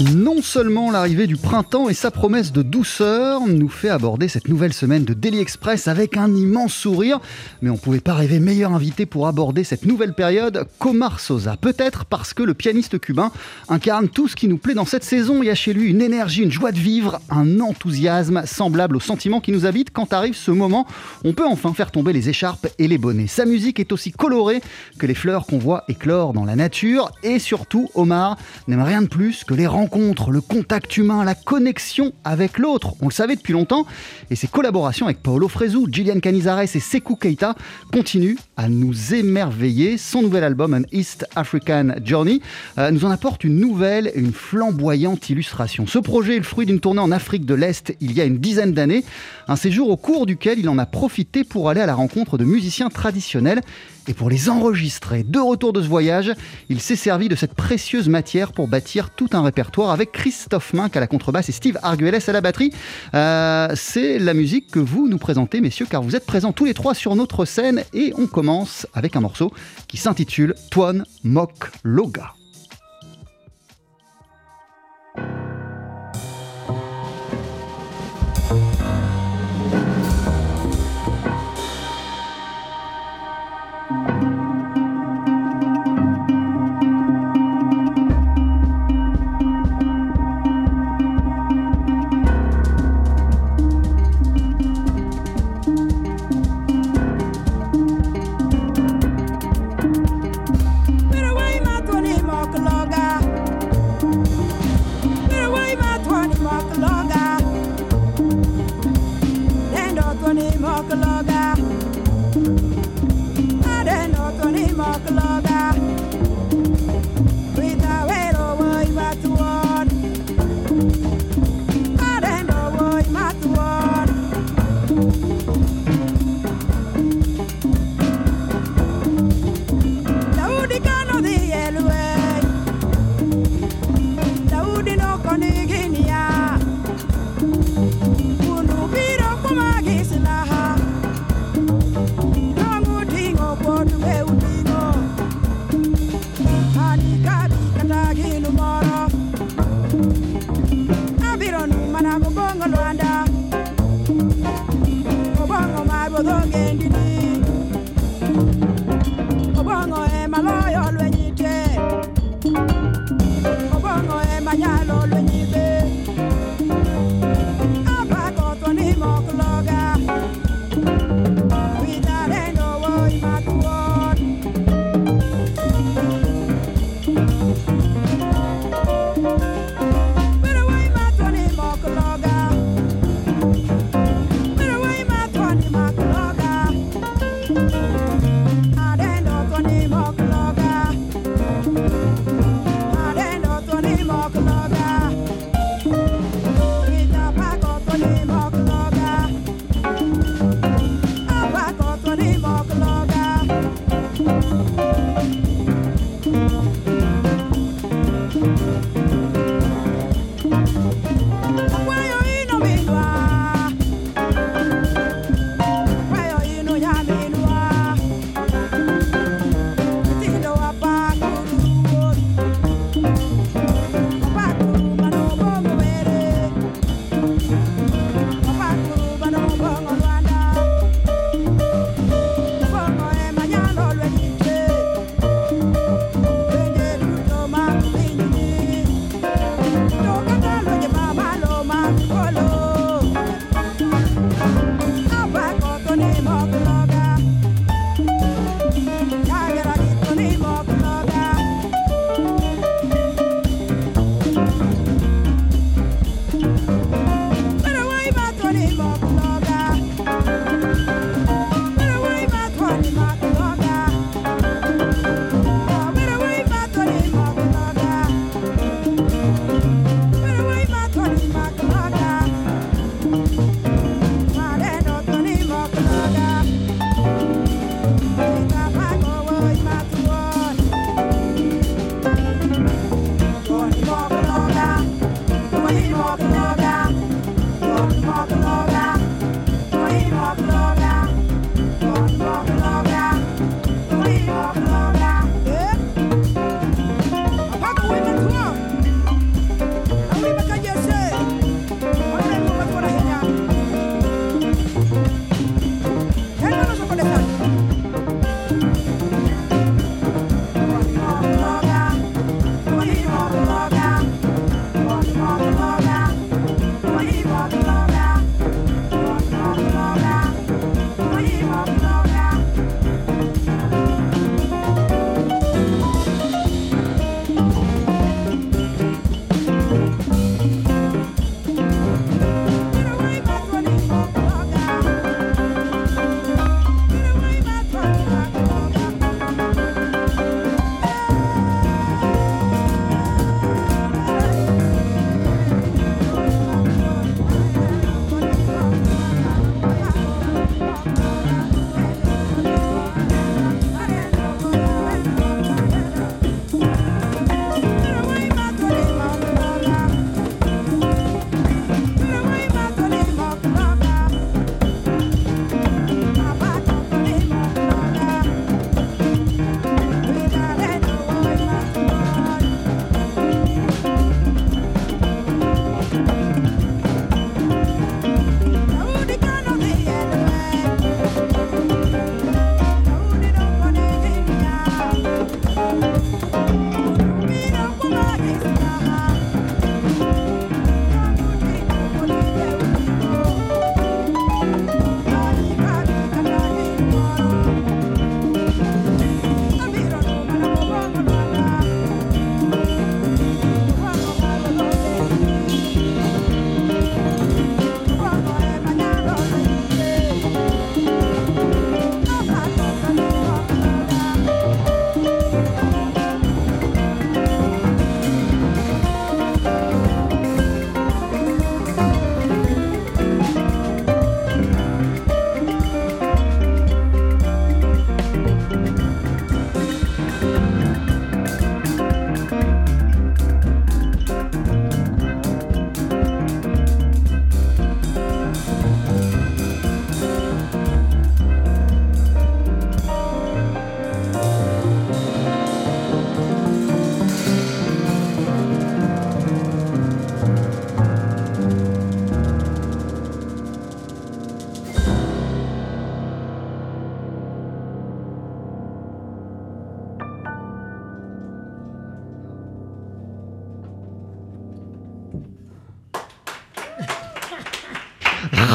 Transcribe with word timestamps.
Non 0.00 0.42
seulement 0.42 0.92
l'arrivée 0.92 1.26
du 1.26 1.36
printemps 1.36 1.88
et 1.88 1.94
sa 1.94 2.12
promesse 2.12 2.52
de 2.52 2.62
douceur 2.62 3.40
nous 3.48 3.68
fait 3.68 3.88
aborder 3.88 4.28
cette 4.28 4.46
nouvelle 4.46 4.72
semaine 4.72 5.02
de 5.02 5.12
Daily 5.12 5.40
Express 5.40 5.88
avec 5.88 6.16
un 6.16 6.32
immense 6.36 6.72
sourire, 6.72 7.18
mais 7.62 7.70
on 7.70 7.72
ne 7.72 7.78
pouvait 7.78 7.98
pas 7.98 8.14
rêver 8.14 8.38
meilleur 8.38 8.72
invité 8.72 9.06
pour 9.06 9.26
aborder 9.26 9.64
cette 9.64 9.84
nouvelle 9.86 10.14
période 10.14 10.68
qu'Omar 10.78 11.18
Sosa. 11.18 11.56
Peut-être 11.56 12.04
parce 12.04 12.32
que 12.32 12.44
le 12.44 12.54
pianiste 12.54 13.00
cubain 13.00 13.32
incarne 13.68 14.08
tout 14.08 14.28
ce 14.28 14.36
qui 14.36 14.46
nous 14.46 14.58
plaît 14.58 14.74
dans 14.74 14.84
cette 14.84 15.02
saison. 15.02 15.42
Il 15.42 15.46
y 15.46 15.50
a 15.50 15.56
chez 15.56 15.72
lui 15.72 15.90
une 15.90 16.00
énergie, 16.00 16.44
une 16.44 16.52
joie 16.52 16.70
de 16.70 16.78
vivre, 16.78 17.18
un 17.28 17.58
enthousiasme 17.58 18.42
semblable 18.46 18.94
au 18.94 19.00
sentiment 19.00 19.40
qui 19.40 19.50
nous 19.50 19.66
habite 19.66 19.90
quand 19.90 20.12
arrive 20.12 20.36
ce 20.36 20.52
moment. 20.52 20.86
On 21.24 21.32
peut 21.32 21.46
enfin 21.46 21.74
faire 21.74 21.90
tomber 21.90 22.12
les 22.12 22.28
écharpes 22.28 22.68
et 22.78 22.86
les 22.86 22.98
bonnets. 22.98 23.26
Sa 23.26 23.46
musique 23.46 23.80
est 23.80 23.90
aussi 23.90 24.12
colorée 24.12 24.60
que 24.96 25.06
les 25.06 25.14
fleurs 25.14 25.44
qu'on 25.44 25.58
voit 25.58 25.82
éclore 25.88 26.34
dans 26.34 26.44
la 26.44 26.54
nature. 26.54 27.10
Et 27.24 27.40
surtout, 27.40 27.90
Omar 27.96 28.36
n'aime 28.68 28.82
rien 28.82 29.02
de 29.02 29.08
plus 29.08 29.42
que 29.42 29.54
les 29.54 29.66
rencontres 29.66 29.87
le 30.30 30.40
contact 30.40 30.96
humain, 30.96 31.24
la 31.24 31.34
connexion 31.34 32.12
avec 32.24 32.58
l'autre. 32.58 32.94
On 33.00 33.08
le 33.08 33.12
savait 33.12 33.36
depuis 33.36 33.52
longtemps 33.52 33.86
et 34.30 34.36
ses 34.36 34.46
collaborations 34.46 35.06
avec 35.06 35.22
Paolo 35.22 35.48
Fresu, 35.48 35.86
Gillian 35.90 36.20
Canizares 36.20 36.60
et 36.74 36.80
Sekou 36.80 37.16
Keita 37.16 37.54
continuent 37.92 38.36
à 38.56 38.68
nous 38.68 39.14
émerveiller. 39.14 39.96
Son 39.98 40.22
nouvel 40.22 40.44
album, 40.44 40.74
An 40.74 40.82
East 40.92 41.26
African 41.36 41.94
Journey, 42.04 42.40
euh, 42.78 42.90
nous 42.90 43.04
en 43.04 43.10
apporte 43.10 43.44
une 43.44 43.58
nouvelle 43.58 44.10
et 44.14 44.20
une 44.20 44.32
flamboyante 44.32 45.30
illustration. 45.30 45.86
Ce 45.86 45.98
projet 45.98 46.34
est 46.34 46.38
le 46.38 46.44
fruit 46.44 46.66
d'une 46.66 46.80
tournée 46.80 47.00
en 47.00 47.10
Afrique 47.10 47.46
de 47.46 47.54
l'Est 47.54 47.94
il 48.00 48.12
y 48.12 48.20
a 48.20 48.24
une 48.24 48.38
dizaine 48.38 48.72
d'années, 48.72 49.04
un 49.46 49.56
séjour 49.56 49.90
au 49.90 49.96
cours 49.96 50.26
duquel 50.26 50.58
il 50.58 50.68
en 50.68 50.78
a 50.78 50.86
profité 50.86 51.44
pour 51.44 51.70
aller 51.70 51.80
à 51.80 51.86
la 51.86 51.94
rencontre 51.94 52.38
de 52.38 52.44
musiciens 52.44 52.88
traditionnels 52.88 53.60
et 54.08 54.14
pour 54.14 54.30
les 54.30 54.48
enregistrer. 54.48 55.22
De 55.22 55.38
retour 55.38 55.72
de 55.72 55.82
ce 55.82 55.86
voyage, 55.86 56.32
il 56.68 56.80
s'est 56.80 56.96
servi 56.96 57.28
de 57.28 57.36
cette 57.36 57.54
précieuse 57.54 58.08
matière 58.08 58.52
pour 58.52 58.66
bâtir 58.66 59.10
tout 59.10 59.28
un 59.32 59.42
répertoire 59.42 59.77
avec 59.86 60.12
Christophe 60.12 60.72
Mink 60.72 60.96
à 60.96 61.00
la 61.00 61.06
contrebasse 61.06 61.48
et 61.48 61.52
Steve 61.52 61.78
Arguelles 61.82 62.18
à 62.26 62.32
la 62.32 62.40
batterie. 62.40 62.72
Euh, 63.14 63.68
c'est 63.74 64.18
la 64.18 64.34
musique 64.34 64.70
que 64.70 64.78
vous 64.78 65.08
nous 65.08 65.18
présentez, 65.18 65.60
messieurs, 65.60 65.86
car 65.88 66.02
vous 66.02 66.16
êtes 66.16 66.26
présents 66.26 66.52
tous 66.52 66.64
les 66.64 66.74
trois 66.74 66.94
sur 66.94 67.14
notre 67.14 67.44
scène 67.44 67.84
et 67.94 68.12
on 68.18 68.26
commence 68.26 68.86
avec 68.94 69.14
un 69.14 69.20
morceau 69.20 69.52
qui 69.86 69.96
s'intitule 69.96 70.54
Twan 70.70 71.04
Mok 71.22 71.70
Loga. 71.84 72.37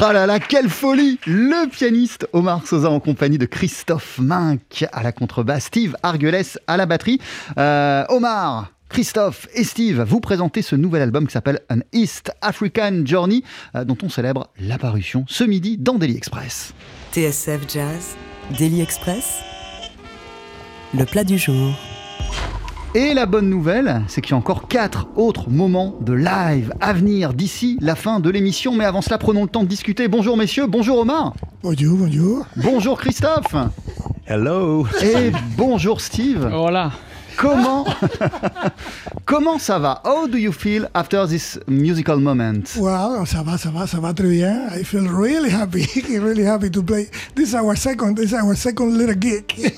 Ah 0.05 0.11
là 0.11 0.25
là, 0.25 0.38
quelle 0.38 0.67
folie 0.67 1.17
Le 1.25 1.69
pianiste 1.69 2.27
Omar 2.33 2.67
Sosa 2.67 2.89
en 2.89 3.00
compagnie 3.00 3.38
de 3.38 3.45
Christophe 3.45 4.19
Mink 4.19 4.85
à 4.91 5.01
la 5.01 5.13
contrebasse, 5.13 5.67
Steve 5.67 5.95
Arguelles 6.03 6.44
à 6.67 6.75
la 6.75 6.86
batterie. 6.86 7.22
Euh, 7.57 8.03
Omar, 8.10 8.74
Christophe 8.89 9.48
et 9.53 9.63
Steve, 9.63 10.01
vous 10.01 10.19
présentez 10.19 10.62
ce 10.62 10.75
nouvel 10.75 11.03
album 11.03 11.25
qui 11.25 11.31
s'appelle 11.31 11.62
An 11.69 11.79
East 11.93 12.33
African 12.41 13.05
Journey, 13.05 13.43
euh, 13.75 13.86
dont 13.86 13.98
on 14.03 14.10
célèbre 14.10 14.50
l'apparition 14.60 15.24
ce 15.29 15.45
midi 15.45 15.77
dans 15.77 15.93
Daily 15.93 16.17
Express. 16.17 16.74
TSF 17.13 17.62
Jazz, 17.74 18.17
Daily 18.60 18.81
Express, 18.81 19.39
le 20.93 21.05
plat 21.05 21.24
du 21.24 21.38
jour. 21.38 21.74
Et 22.95 23.15
la 23.15 23.25
bonne 23.25 23.50
nouvelle, 23.50 24.03
c'est 24.07 24.21
qu'il 24.21 24.31
y 24.31 24.33
a 24.35 24.38
encore 24.38 24.67
quatre 24.67 25.07
autres 25.15 25.50
moments 25.50 25.95
de 26.01 26.13
live 26.13 26.71
à 26.79 26.93
venir 26.93 27.33
d'ici 27.33 27.75
la 27.81 27.95
fin 27.95 28.19
de 28.19 28.29
l'émission. 28.29 28.75
Mais 28.75 28.85
avant 28.85 29.01
cela, 29.01 29.17
prenons 29.17 29.41
le 29.41 29.50
temps 29.50 29.63
de 29.63 29.67
discuter. 29.67 30.07
Bonjour 30.07 30.38
messieurs, 30.38 30.67
bonjour 30.67 31.00
Omar. 31.00 31.33
Bonjour, 31.63 31.97
bonjour. 31.97 32.45
Bonjour 32.55 33.00
Christophe. 33.00 33.55
Hello. 34.27 34.85
Et 35.01 35.31
bonjour 35.57 36.01
Steve. 36.01 36.47
Voilà. 36.51 36.91
Comment 37.38 37.86
Comment 39.25 39.58
ça 39.58 39.80
va? 39.80 40.02
How 40.04 40.28
do 40.28 40.38
you 40.38 40.52
feel 40.52 40.90
after 40.94 41.25
this 41.28 41.60
musical 41.68 42.20
moment? 42.20 42.63
Well, 42.78 43.25
ça 43.25 43.42
va, 43.44 43.58
ça 43.58 43.70
va, 43.70 43.88
ça 43.88 44.00
va 44.00 44.13
très 44.13 44.28
bien. 44.28 44.68
I 44.75 44.84
feel 44.84 45.08
really 45.08 45.52
happy, 45.52 45.88
really 46.20 46.46
happy 46.46 46.70
to 46.72 46.84
play. 46.84 47.10
This 47.36 47.50
is 47.50 47.56
our 47.56 47.75
second, 47.78 48.16
this 48.16 48.32
is 48.32 48.36
our 48.36 48.56
second 48.56 48.98
little 48.98 49.16
gig. 49.20 49.74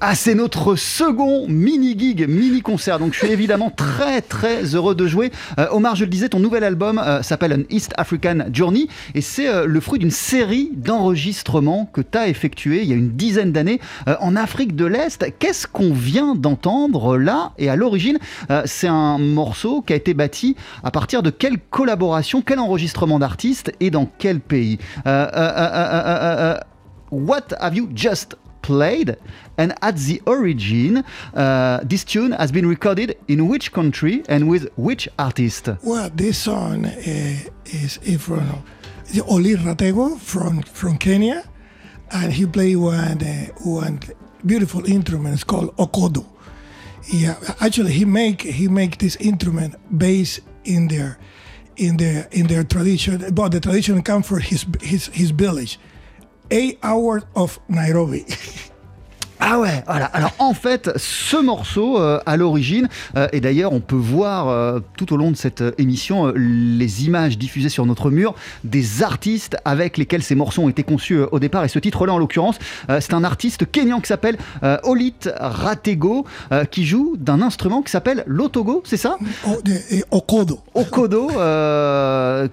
Ah, 0.00 0.14
c'est 0.14 0.34
notre 0.34 0.74
second 0.74 1.46
mini 1.48 1.98
gig, 1.98 2.28
mini 2.28 2.60
concert. 2.60 2.98
Donc, 2.98 3.14
je 3.14 3.20
suis 3.20 3.28
évidemment 3.32 3.70
très 3.70 4.20
très 4.20 4.74
heureux 4.74 4.94
de 4.94 5.06
jouer. 5.06 5.30
Euh, 5.58 5.66
Omar, 5.70 5.96
je 5.96 6.04
le 6.04 6.10
disais, 6.10 6.28
ton 6.28 6.40
nouvel 6.40 6.64
album 6.64 6.98
euh, 6.98 7.22
s'appelle 7.22 7.52
An 7.52 7.62
East 7.70 7.92
African 7.96 8.38
Journey 8.52 8.88
et 9.14 9.20
c'est 9.20 9.48
euh, 9.48 9.66
le 9.66 9.80
fruit 9.80 9.98
d'une 9.98 10.10
série 10.10 10.70
d'enregistrements 10.74 11.88
que 11.92 12.00
tu 12.00 12.18
as 12.18 12.28
effectué 12.28 12.82
il 12.82 12.88
y 12.88 12.92
a 12.92 12.96
une 12.96 13.10
dizaine 13.10 13.52
d'années 13.52 13.80
euh, 14.08 14.16
en 14.20 14.36
Afrique 14.36 14.76
de 14.76 14.84
l'Est. 14.84 15.24
Qu'est-ce 15.38 15.66
qu'on 15.66 15.92
vient 15.92 16.34
d'entendre 16.34 16.91
là 17.18 17.52
Et 17.58 17.68
à 17.68 17.76
l'origine, 17.76 18.18
euh, 18.50 18.62
c'est 18.66 18.88
un 18.88 19.18
morceau 19.18 19.82
qui 19.82 19.92
a 19.92 19.96
été 19.96 20.14
bâti 20.14 20.56
à 20.82 20.90
partir 20.90 21.22
de 21.22 21.30
quelle 21.30 21.58
collaboration, 21.58 22.42
quel 22.42 22.58
enregistrement 22.58 23.18
d'artistes 23.18 23.72
et 23.80 23.90
dans 23.90 24.08
quel 24.18 24.40
pays 24.40 24.78
Euh, 25.06 25.26
euh, 25.34 25.52
euh, 25.56 26.54
euh, 26.54 26.58
What 27.10 27.54
have 27.60 27.74
you 27.76 27.88
just 27.94 28.36
played? 28.62 29.18
And 29.58 29.74
at 29.82 29.92
the 29.92 30.22
origin 30.24 31.02
uh, 31.34 31.80
this 31.86 32.04
tune 32.04 32.32
has 32.32 32.50
been 32.50 32.66
recorded 32.66 33.16
in 33.28 33.42
which 33.48 33.70
country 33.72 34.22
and 34.28 34.48
with 34.48 34.68
which 34.78 35.08
artist? 35.18 35.68
Well, 35.82 36.10
this 36.14 36.38
song 36.38 36.86
is 37.04 37.98
is 37.98 38.18
from 38.18 38.62
Oli 39.28 39.56
Ratego 39.56 40.18
from 40.18 40.62
from 40.62 40.96
Kenya, 40.96 41.42
and 42.10 42.32
he 42.32 42.46
played 42.46 42.76
one 42.76 43.20
uh, 43.22 43.48
one 43.64 44.00
beautiful 44.46 44.86
instrument. 44.86 45.34
It's 45.34 45.44
called 45.44 45.76
okodo. 45.76 46.24
Yeah, 47.08 47.36
actually, 47.60 47.92
he 47.92 48.04
make 48.04 48.42
he 48.42 48.68
make 48.68 48.98
this 48.98 49.16
instrument 49.16 49.74
based 49.98 50.40
in 50.64 50.88
their 50.88 51.18
in 51.76 51.96
their 51.96 52.28
in 52.30 52.46
their 52.46 52.64
tradition. 52.64 53.34
But 53.34 53.50
the 53.50 53.60
tradition 53.60 54.02
come 54.02 54.22
from 54.22 54.40
his 54.40 54.66
his 54.80 55.06
his 55.06 55.30
village, 55.30 55.78
eight 56.50 56.78
hours 56.82 57.24
of 57.34 57.58
Nairobi. 57.68 58.26
Ah 59.44 59.58
ouais, 59.58 59.82
voilà. 59.86 60.04
Alors 60.06 60.30
en 60.38 60.54
fait, 60.54 60.90
ce 60.96 61.36
morceau 61.36 61.98
euh, 62.00 62.20
à 62.26 62.36
l'origine, 62.36 62.88
euh, 63.16 63.26
et 63.32 63.40
d'ailleurs 63.40 63.72
on 63.72 63.80
peut 63.80 63.96
voir 63.96 64.46
euh, 64.48 64.78
tout 64.96 65.12
au 65.12 65.16
long 65.16 65.32
de 65.32 65.36
cette 65.36 65.64
émission 65.78 66.32
les 66.36 67.06
images 67.06 67.38
diffusées 67.38 67.68
sur 67.68 67.84
notre 67.84 68.10
mur 68.10 68.36
des 68.62 69.02
artistes 69.02 69.56
avec 69.64 69.98
lesquels 69.98 70.22
ces 70.22 70.36
morceaux 70.36 70.62
ont 70.62 70.68
été 70.68 70.84
conçus 70.84 71.18
au 71.32 71.40
départ. 71.40 71.64
Et 71.64 71.68
ce 71.68 71.80
titre-là 71.80 72.12
en 72.12 72.18
l'occurrence, 72.18 72.56
c'est 73.00 73.14
un 73.14 73.24
artiste 73.24 73.68
kenyan 73.70 74.00
qui 74.00 74.06
s'appelle 74.06 74.36
Olit 74.84 75.14
Ratego, 75.40 76.24
qui 76.70 76.86
joue 76.86 77.16
d'un 77.18 77.42
instrument 77.42 77.82
qui 77.82 77.90
s'appelle 77.90 78.22
l'otogo, 78.26 78.82
c'est 78.86 78.96
ça? 78.96 79.16
Oh, 79.48 79.56
the, 79.64 79.72
eh, 79.90 80.04
okodo. 80.12 80.60
Okodo, 80.74 81.26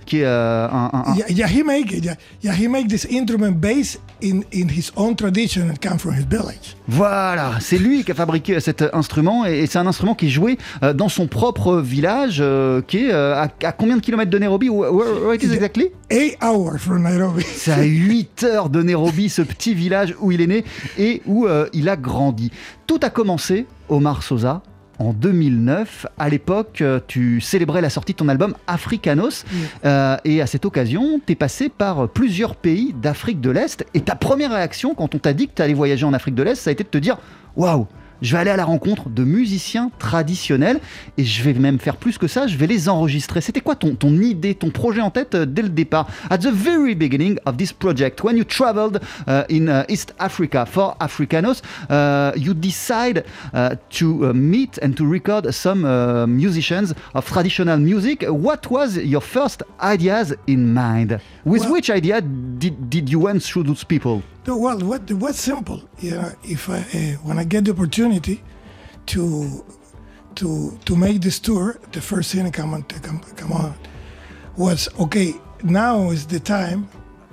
qui 0.06 0.20
est 0.22 0.26
un, 0.26 0.90
un- 0.94 1.04
un- 1.06 1.16
Yeah, 1.16 1.30
yeah, 1.30 1.48
he 1.48 1.64
make. 1.64 1.92
Yeah, 1.92 2.16
yeah, 2.44 2.54
he 2.54 2.68
make 2.68 2.88
this 2.88 3.06
instrument 3.12 3.52
based 3.60 4.00
in 4.24 4.42
in 4.54 4.68
his 4.70 4.92
own 4.96 5.16
tradition 5.16 5.70
and 5.70 5.76
come 5.82 6.00
from 6.00 6.14
his 6.16 6.26
village. 6.26 6.76
Voilà, 6.92 7.52
c'est 7.60 7.78
lui 7.78 8.04
qui 8.04 8.12
a 8.12 8.16
fabriqué 8.16 8.60
cet 8.60 8.84
instrument 8.94 9.46
et, 9.46 9.68
c'est 9.68 9.78
un 9.78 9.86
instrument 9.86 10.16
qui 10.16 10.26
est 10.26 10.30
joué 10.32 10.58
euh, 10.82 10.92
dans 10.92 11.08
son 11.08 11.28
propre 11.28 11.78
village 11.78 12.40
euh, 12.42 12.82
qui 12.82 13.06
est 13.06 13.14
euh, 13.14 13.36
à, 13.36 13.48
à 13.64 13.72
combien 13.72 13.96
de 13.96 14.02
kilomètres 14.02 14.32
de 14.32 14.40
Nairobi? 14.40 14.70
Where, 14.70 14.92
where- 14.92 15.36
it 15.36 15.44
is 15.44 15.54
exactly 15.54 15.92
Eight 16.10 16.36
hours 16.42 16.80
from 16.80 17.04
Nairobi. 17.04 17.44
C'est 17.48 17.72
à 17.74 17.84
8 17.84 18.44
heures 18.44 18.70
de 18.72 18.82
Nairobi, 18.82 19.30
ce 19.30 19.44
petit 19.44 19.76
village 19.76 20.16
où 20.20 20.32
il 20.32 20.42
est 20.42 20.48
né 20.48 20.64
et 20.98 21.22
où 21.28 21.48
il 21.74 21.88
a 21.90 21.96
grandi. 21.96 22.52
Tout 22.88 23.00
a 23.04 23.12
commencé, 23.12 23.68
Omar 23.90 24.24
Sosa, 24.24 24.64
en 25.00 25.14
2009. 25.14 26.06
À 26.18 26.30
l'époque, 26.30 26.82
euh, 26.82 27.00
tu 27.08 27.42
célébrais 27.42 27.82
la 27.82 27.90
sortie 27.90 28.14
de 28.14 28.18
ton 28.18 28.30
album 28.30 28.54
Africanos. 28.68 29.46
Euh, 29.86 30.18
et 30.26 30.42
à 30.42 30.48
cette 30.48 30.66
occasion, 30.66 31.20
tu 31.26 31.34
es 31.34 31.36
passé 31.36 31.70
par 31.70 32.08
plusieurs 32.10 32.56
pays 32.56 32.94
d'Afrique 32.94 33.42
de 33.42 33.50
l'Est. 33.50 33.86
Et 33.94 34.02
ta 34.02 34.16
première 34.16 34.52
réaction, 34.52 34.94
quand 34.94 35.16
on 35.16 35.20
t'a 35.20 35.34
dit 35.34 35.48
que 35.48 35.54
tu 35.56 35.62
allais 35.62 35.74
voyager 35.74 36.06
en 36.06 36.14
Afrique 36.14 36.36
de 36.36 36.44
l'Est, 36.44 36.56
ça 36.56 36.70
a 36.70 36.74
été 36.74 36.84
de 36.84 36.90
te 36.90 36.98
dire 36.98 37.18
Waouh 37.56 37.88
je 38.22 38.34
vais 38.34 38.40
aller 38.42 38.52
à 38.52 38.58
la 38.58 38.66
rencontre 38.66 39.10
de 39.10 39.24
musiciens 39.24 39.92
traditionnels 40.00 40.80
et 41.18 41.24
je 41.24 41.44
vais 41.44 41.54
même 41.54 41.80
faire 41.80 41.98
plus 41.98 42.18
que 42.18 42.28
ça, 42.28 42.48
je 42.48 42.58
vais 42.58 42.68
les 42.68 42.90
enregistrer. 42.90 43.42
C'était 43.42 43.62
quoi 43.62 43.76
ton, 43.76 43.96
ton 43.96 44.12
idée, 44.20 44.56
ton 44.56 44.70
projet 44.70 45.02
en 45.02 45.10
tête 45.12 45.36
euh, 45.36 45.46
dès 45.46 45.62
le 45.62 45.70
départ? 45.70 46.08
At 46.30 46.40
the 46.40 46.52
very 46.52 46.96
beginning 46.96 47.38
of 47.46 47.58
this 47.58 47.72
project, 47.74 48.24
when 48.24 48.38
you 48.38 48.44
traveled 48.44 49.00
uh, 49.28 49.44
in 49.50 49.68
uh, 49.68 49.84
East 49.88 50.14
Africa 50.20 50.66
for 50.66 50.96
Africanos, 51.00 51.62
uh, 51.90 52.32
you 52.36 52.54
decide 52.54 53.24
uh, 53.54 53.76
to 53.90 54.30
uh, 54.30 54.34
meet 54.34 54.80
and 54.82 54.94
to 54.94 55.06
record 55.06 55.52
some 55.54 55.86
uh, 55.86 56.26
musicians 56.28 56.94
of 57.14 57.26
traditional 57.26 57.78
music. 57.78 58.24
What 58.28 58.70
was 58.70 58.98
your 58.98 59.22
first 59.22 59.64
ideas 59.82 60.34
in 60.48 60.74
mind? 60.74 61.20
With 61.46 61.62
Well- 61.64 61.74
which 61.74 61.90
idea 61.90 62.22
did, 62.22 62.90
did 62.90 63.10
you 63.10 63.20
went 63.20 63.42
through 63.44 63.64
those 63.64 63.84
people? 63.84 64.22
No, 64.50 64.58
well, 64.58 64.80
what 64.80 65.12
what's 65.12 65.40
simple? 65.40 65.80
You 66.00 66.16
know, 66.16 66.32
if 66.44 66.70
I 66.70 66.80
uh, 66.80 67.18
when 67.22 67.38
I 67.38 67.44
get 67.44 67.66
the 67.66 67.72
opportunity 67.72 68.42
to 69.06 69.64
to 70.34 70.76
to 70.86 70.96
make 70.96 71.22
this 71.22 71.38
tour, 71.40 71.78
the 71.92 72.02
first 72.02 72.32
thing 72.32 72.52
come 72.52 72.74
on 72.74 72.82
come, 72.82 73.20
come 73.36 73.52
on 73.52 73.76
was 74.58 74.90
okay. 75.00 75.36
Now 75.62 76.10
is 76.10 76.26
the 76.26 76.40
time 76.40 76.90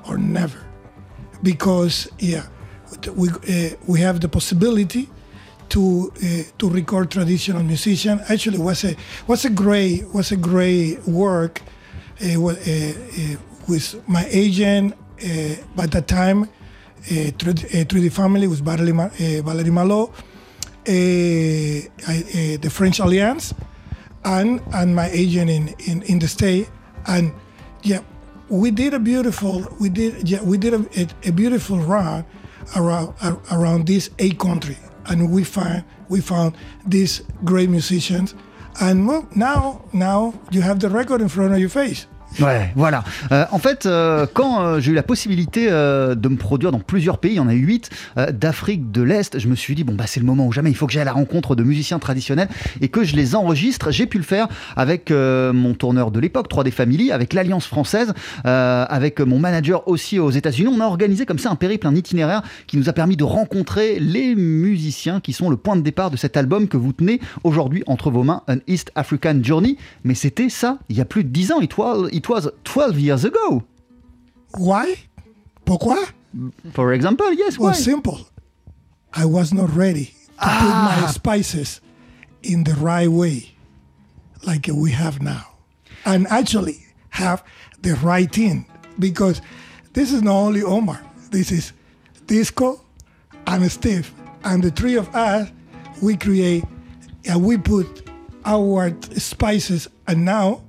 or 0.06 0.18
never, 0.18 0.60
because 1.42 2.06
yeah, 2.18 2.44
we 3.14 3.30
uh, 3.30 3.76
we 3.86 3.98
have 4.00 4.20
the 4.20 4.28
possibility 4.28 5.08
to 5.70 6.12
uh, 6.22 6.42
to 6.58 6.68
record 6.68 7.10
traditional 7.10 7.62
musician. 7.62 8.20
Actually, 8.28 8.58
was 8.58 8.84
a 8.84 8.94
was 9.26 9.46
a 9.46 9.50
great 9.50 10.04
was 10.12 10.32
a 10.32 10.36
great 10.36 11.02
work 11.08 11.62
uh, 12.20 12.38
with 13.66 14.06
my 14.06 14.26
agent 14.28 14.92
uh, 15.24 15.54
by 15.74 15.86
that 15.86 16.08
time. 16.08 16.50
Uh, 17.06 17.30
3D, 17.38 17.64
uh, 17.66 17.84
3D 17.84 18.10
family 18.12 18.48
with 18.48 18.64
Valerie, 18.64 18.92
Ma- 18.92 19.04
uh, 19.04 19.42
Valerie 19.42 19.70
Malo, 19.70 20.12
the 20.84 21.88
French 22.68 22.98
Alliance, 22.98 23.54
and 24.24 24.60
and 24.74 24.94
my 24.96 25.08
agent 25.10 25.48
in, 25.48 25.68
in, 25.86 26.02
in 26.02 26.18
the 26.18 26.26
state, 26.26 26.68
and 27.06 27.32
yeah, 27.82 28.00
we 28.48 28.72
did 28.72 28.92
a 28.92 28.98
beautiful 28.98 29.64
we 29.80 29.88
did 29.88 30.28
yeah 30.28 30.42
we 30.42 30.58
did 30.58 30.74
a, 30.74 30.84
a, 31.24 31.30
beautiful 31.32 31.78
run 31.78 32.24
around 32.74 33.14
ar- 33.22 33.40
around 33.52 33.86
this 33.86 34.10
eight 34.18 34.38
country, 34.38 34.76
and 35.06 35.30
we 35.30 35.44
find 35.44 35.84
we 36.08 36.20
found 36.20 36.56
these 36.86 37.22
great 37.44 37.70
musicians, 37.70 38.34
and 38.80 39.06
well, 39.06 39.28
now 39.36 39.84
now 39.92 40.34
you 40.50 40.60
have 40.60 40.80
the 40.80 40.90
record 40.90 41.20
in 41.20 41.28
front 41.28 41.52
of 41.52 41.60
your 41.60 41.68
face. 41.68 42.06
Ouais, 42.40 42.72
voilà. 42.76 43.04
Euh, 43.32 43.44
en 43.50 43.58
fait, 43.58 43.86
euh, 43.86 44.26
quand 44.32 44.60
euh, 44.60 44.80
j'ai 44.80 44.92
eu 44.92 44.94
la 44.94 45.02
possibilité 45.02 45.68
euh, 45.70 46.14
de 46.14 46.28
me 46.28 46.36
produire 46.36 46.70
dans 46.72 46.80
plusieurs 46.80 47.18
pays, 47.18 47.32
il 47.32 47.36
y 47.36 47.40
en 47.40 47.48
a 47.48 47.54
eu 47.54 47.60
huit 47.60 47.90
euh, 48.18 48.30
d'Afrique 48.30 48.90
de 48.90 49.02
l'Est, 49.02 49.38
je 49.38 49.48
me 49.48 49.54
suis 49.54 49.74
dit, 49.74 49.84
bon, 49.84 49.94
bah, 49.94 50.04
c'est 50.06 50.20
le 50.20 50.26
moment 50.26 50.46
ou 50.46 50.52
jamais, 50.52 50.70
il 50.70 50.76
faut 50.76 50.86
que 50.86 50.92
j'aille 50.92 51.02
à 51.02 51.06
la 51.06 51.12
rencontre 51.12 51.56
de 51.56 51.62
musiciens 51.62 51.98
traditionnels 51.98 52.48
et 52.80 52.88
que 52.88 53.04
je 53.04 53.16
les 53.16 53.34
enregistre. 53.34 53.90
J'ai 53.90 54.06
pu 54.06 54.18
le 54.18 54.24
faire 54.24 54.48
avec 54.76 55.10
euh, 55.10 55.52
mon 55.52 55.74
tourneur 55.74 56.10
de 56.10 56.20
l'époque, 56.20 56.50
3D 56.50 56.70
Family, 56.70 57.10
avec 57.10 57.32
l'Alliance 57.32 57.66
française, 57.66 58.12
avec 58.44 59.20
mon 59.20 59.38
manager 59.38 59.86
aussi 59.88 60.18
aux 60.18 60.30
États-Unis. 60.30 60.70
On 60.74 60.80
a 60.80 60.84
organisé 60.86 61.26
comme 61.26 61.38
ça 61.38 61.50
un 61.50 61.56
périple, 61.56 61.86
un 61.86 61.94
itinéraire 61.94 62.42
qui 62.66 62.76
nous 62.76 62.88
a 62.88 62.92
permis 62.92 63.16
de 63.16 63.24
rencontrer 63.24 63.98
les 63.98 64.34
musiciens 64.34 65.20
qui 65.20 65.32
sont 65.32 65.50
le 65.50 65.56
point 65.56 65.76
de 65.76 65.80
départ 65.80 66.10
de 66.10 66.16
cet 66.16 66.36
album 66.36 66.68
que 66.68 66.76
vous 66.76 66.92
tenez 66.92 67.20
aujourd'hui 67.44 67.82
entre 67.86 68.10
vos 68.10 68.22
mains, 68.22 68.42
An 68.48 68.56
East 68.66 68.92
African 68.94 69.40
Journey. 69.42 69.76
Mais 70.04 70.14
c'était 70.14 70.48
ça, 70.48 70.78
il 70.88 70.96
y 70.96 71.00
a 71.00 71.04
plus 71.04 71.24
de 71.24 71.28
10 71.28 71.52
ans, 71.52 71.60
it 71.60 71.76
was, 71.78 72.08
was 72.28 72.48
12 72.64 72.98
years 72.98 73.24
ago. 73.24 73.64
Why? 74.56 74.96
Pourquoi? 75.64 76.04
For 76.72 76.92
example, 76.92 77.32
yes, 77.32 77.58
Well, 77.58 77.70
why? 77.70 77.76
simple. 77.76 78.28
I 79.12 79.24
was 79.24 79.52
not 79.52 79.74
ready 79.74 80.06
to 80.06 80.12
put 80.32 80.40
ah. 80.42 81.00
my 81.02 81.10
spices 81.10 81.80
in 82.42 82.64
the 82.64 82.74
right 82.74 83.08
way, 83.08 83.54
like 84.46 84.68
we 84.72 84.92
have 84.92 85.22
now, 85.22 85.46
and 86.04 86.26
actually 86.28 86.86
have 87.10 87.42
the 87.80 87.94
right 87.96 88.30
thing 88.30 88.66
because 88.98 89.40
this 89.94 90.12
is 90.12 90.22
not 90.22 90.34
only 90.36 90.62
Omar. 90.62 91.00
This 91.30 91.50
is 91.50 91.72
Disco 92.26 92.82
and 93.46 93.70
Steve, 93.72 94.12
and 94.44 94.62
the 94.62 94.70
three 94.70 94.96
of 94.96 95.14
us. 95.14 95.50
We 96.02 96.14
create 96.16 96.62
and 97.24 97.42
we 97.42 97.56
put 97.56 98.08
our 98.44 98.94
spices. 99.16 99.88
And 100.06 100.26
now, 100.26 100.62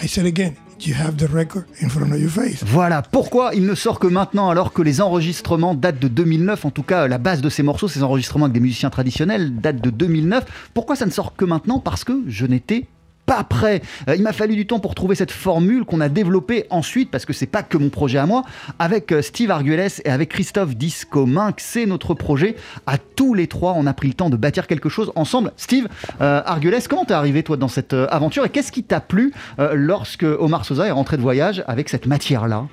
I 0.00 0.06
said 0.06 0.26
again, 0.26 0.56
you 0.86 0.94
have 0.94 1.16
the 1.16 1.30
record 1.32 1.64
in 1.80 1.88
front 1.88 2.12
of 2.12 2.20
your 2.20 2.30
face? 2.30 2.62
Voilà 2.64 3.02
pourquoi 3.02 3.54
il 3.54 3.66
ne 3.66 3.74
sort 3.74 3.98
que 3.98 4.06
maintenant 4.06 4.50
alors 4.50 4.72
que 4.72 4.82
les 4.82 5.00
enregistrements 5.00 5.74
datent 5.74 5.98
de 5.98 6.08
2009, 6.08 6.64
en 6.64 6.70
tout 6.70 6.82
cas 6.82 7.08
la 7.08 7.18
base 7.18 7.40
de 7.40 7.48
ces 7.48 7.62
morceaux, 7.62 7.88
ces 7.88 8.02
enregistrements 8.02 8.46
avec 8.46 8.54
des 8.54 8.60
musiciens 8.60 8.90
traditionnels 8.90 9.56
datent 9.56 9.80
de 9.80 9.90
2009. 9.90 10.70
Pourquoi 10.74 10.96
ça 10.96 11.06
ne 11.06 11.10
sort 11.10 11.34
que 11.36 11.44
maintenant? 11.44 11.78
Parce 11.78 12.04
que 12.04 12.22
je 12.26 12.46
n'étais 12.46 12.86
pas 13.34 13.44
prêt. 13.44 13.80
Euh, 14.08 14.16
il 14.16 14.22
m'a 14.22 14.34
fallu 14.34 14.56
du 14.56 14.66
temps 14.66 14.78
pour 14.78 14.94
trouver 14.94 15.14
cette 15.14 15.30
formule 15.30 15.84
qu'on 15.86 16.00
a 16.00 16.10
développée 16.10 16.66
ensuite, 16.68 17.10
parce 17.10 17.24
que 17.24 17.32
c'est 17.32 17.46
pas 17.46 17.62
que 17.62 17.78
mon 17.78 17.88
projet 17.88 18.18
à 18.18 18.26
moi, 18.26 18.42
avec 18.78 19.10
euh, 19.10 19.22
Steve 19.22 19.50
Arguelles 19.50 19.90
et 20.04 20.10
avec 20.10 20.28
Christophe 20.28 20.76
Disco 20.76 21.24
Minck. 21.24 21.58
C'est 21.58 21.86
notre 21.86 22.12
projet. 22.12 22.56
À 22.86 22.98
tous 22.98 23.32
les 23.32 23.46
trois, 23.46 23.72
on 23.74 23.86
a 23.86 23.94
pris 23.94 24.08
le 24.08 24.14
temps 24.14 24.28
de 24.28 24.36
bâtir 24.36 24.66
quelque 24.66 24.90
chose 24.90 25.12
ensemble. 25.14 25.52
Steve 25.56 25.88
euh, 26.20 26.42
Arguelles, 26.44 26.82
comment 26.88 27.06
t'es 27.06 27.14
arrivé 27.14 27.42
toi 27.42 27.56
dans 27.56 27.68
cette 27.68 27.94
euh, 27.94 28.06
aventure 28.10 28.44
et 28.44 28.50
qu'est-ce 28.50 28.72
qui 28.72 28.82
t'a 28.82 29.00
plu 29.00 29.32
lorsque 29.72 30.24
Omar 30.24 30.64
Sosa 30.64 30.86
est 30.86 30.90
rentré 30.90 31.16
de 31.16 31.22
voyage 31.22 31.64
avec 31.66 31.88
cette 31.88 32.06
matière-là? 32.06 32.66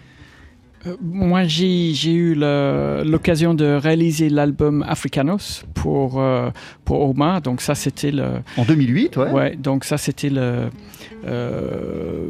Euh, 0.88 0.96
Moi, 1.02 1.44
j'ai 1.44 1.92
eu 2.14 2.36
l'occasion 2.36 3.54
de 3.54 3.66
réaliser 3.66 4.30
l'album 4.30 4.84
Africanos 4.88 5.64
pour, 5.74 6.22
euh, 6.22 6.50
pour 6.86 7.10
Omar. 7.10 7.42
Donc 7.42 7.62
ça, 7.62 7.76
c'était 7.76 8.12
le... 8.12 8.26
En 8.58 8.64
2008, 8.64 9.18
ouais. 9.18 9.32
Ouais, 9.32 9.56
donc 9.56 9.84
ça, 9.84 9.98
c'était 9.98 10.30
le... 10.30 10.70
euh, 11.26 12.28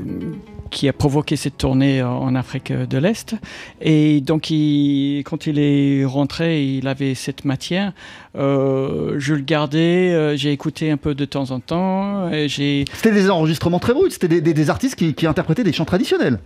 qui 0.72 0.88
a 0.88 0.94
provoqué 0.94 1.36
cette 1.36 1.58
tournée 1.58 2.03
en 2.03 2.36
Afrique 2.36 2.72
de 2.72 2.98
l'Est. 3.00 3.36
Et 3.82 4.22
donc, 4.22 4.51
il- 4.51 5.24
quand 5.25 5.48
il 5.48 5.58
est 5.58 6.06
rentré, 6.06 6.63
il 6.63 6.88
avait 6.88 7.15
cette 7.15 7.44
matière. 7.44 7.91
Euh, 8.36 9.15
je 9.18 9.34
le 9.34 9.41
gardais, 9.41 10.12
euh, 10.13 10.36
j'ai 10.38 10.51
écouté 10.51 10.91
un 10.91 10.98
peu 10.98 11.15
de 11.15 11.25
temps 11.25 11.50
en 11.50 11.60
temps. 11.60 12.29
C'était 12.94 13.12
des 13.12 13.32
enregistrements 13.32 13.79
très 13.79 13.94
bruts, 13.96 14.12
c'était 14.12 14.27
des, 14.27 14.41
des- 14.41 14.53
des 14.53 14.70
artistes 14.70 14.96
qui, 14.96 15.15
qui 15.15 15.25
interprétaient 15.25 15.63
des 15.63 15.74
chants 15.74 15.86
traditionnels. 15.86 16.38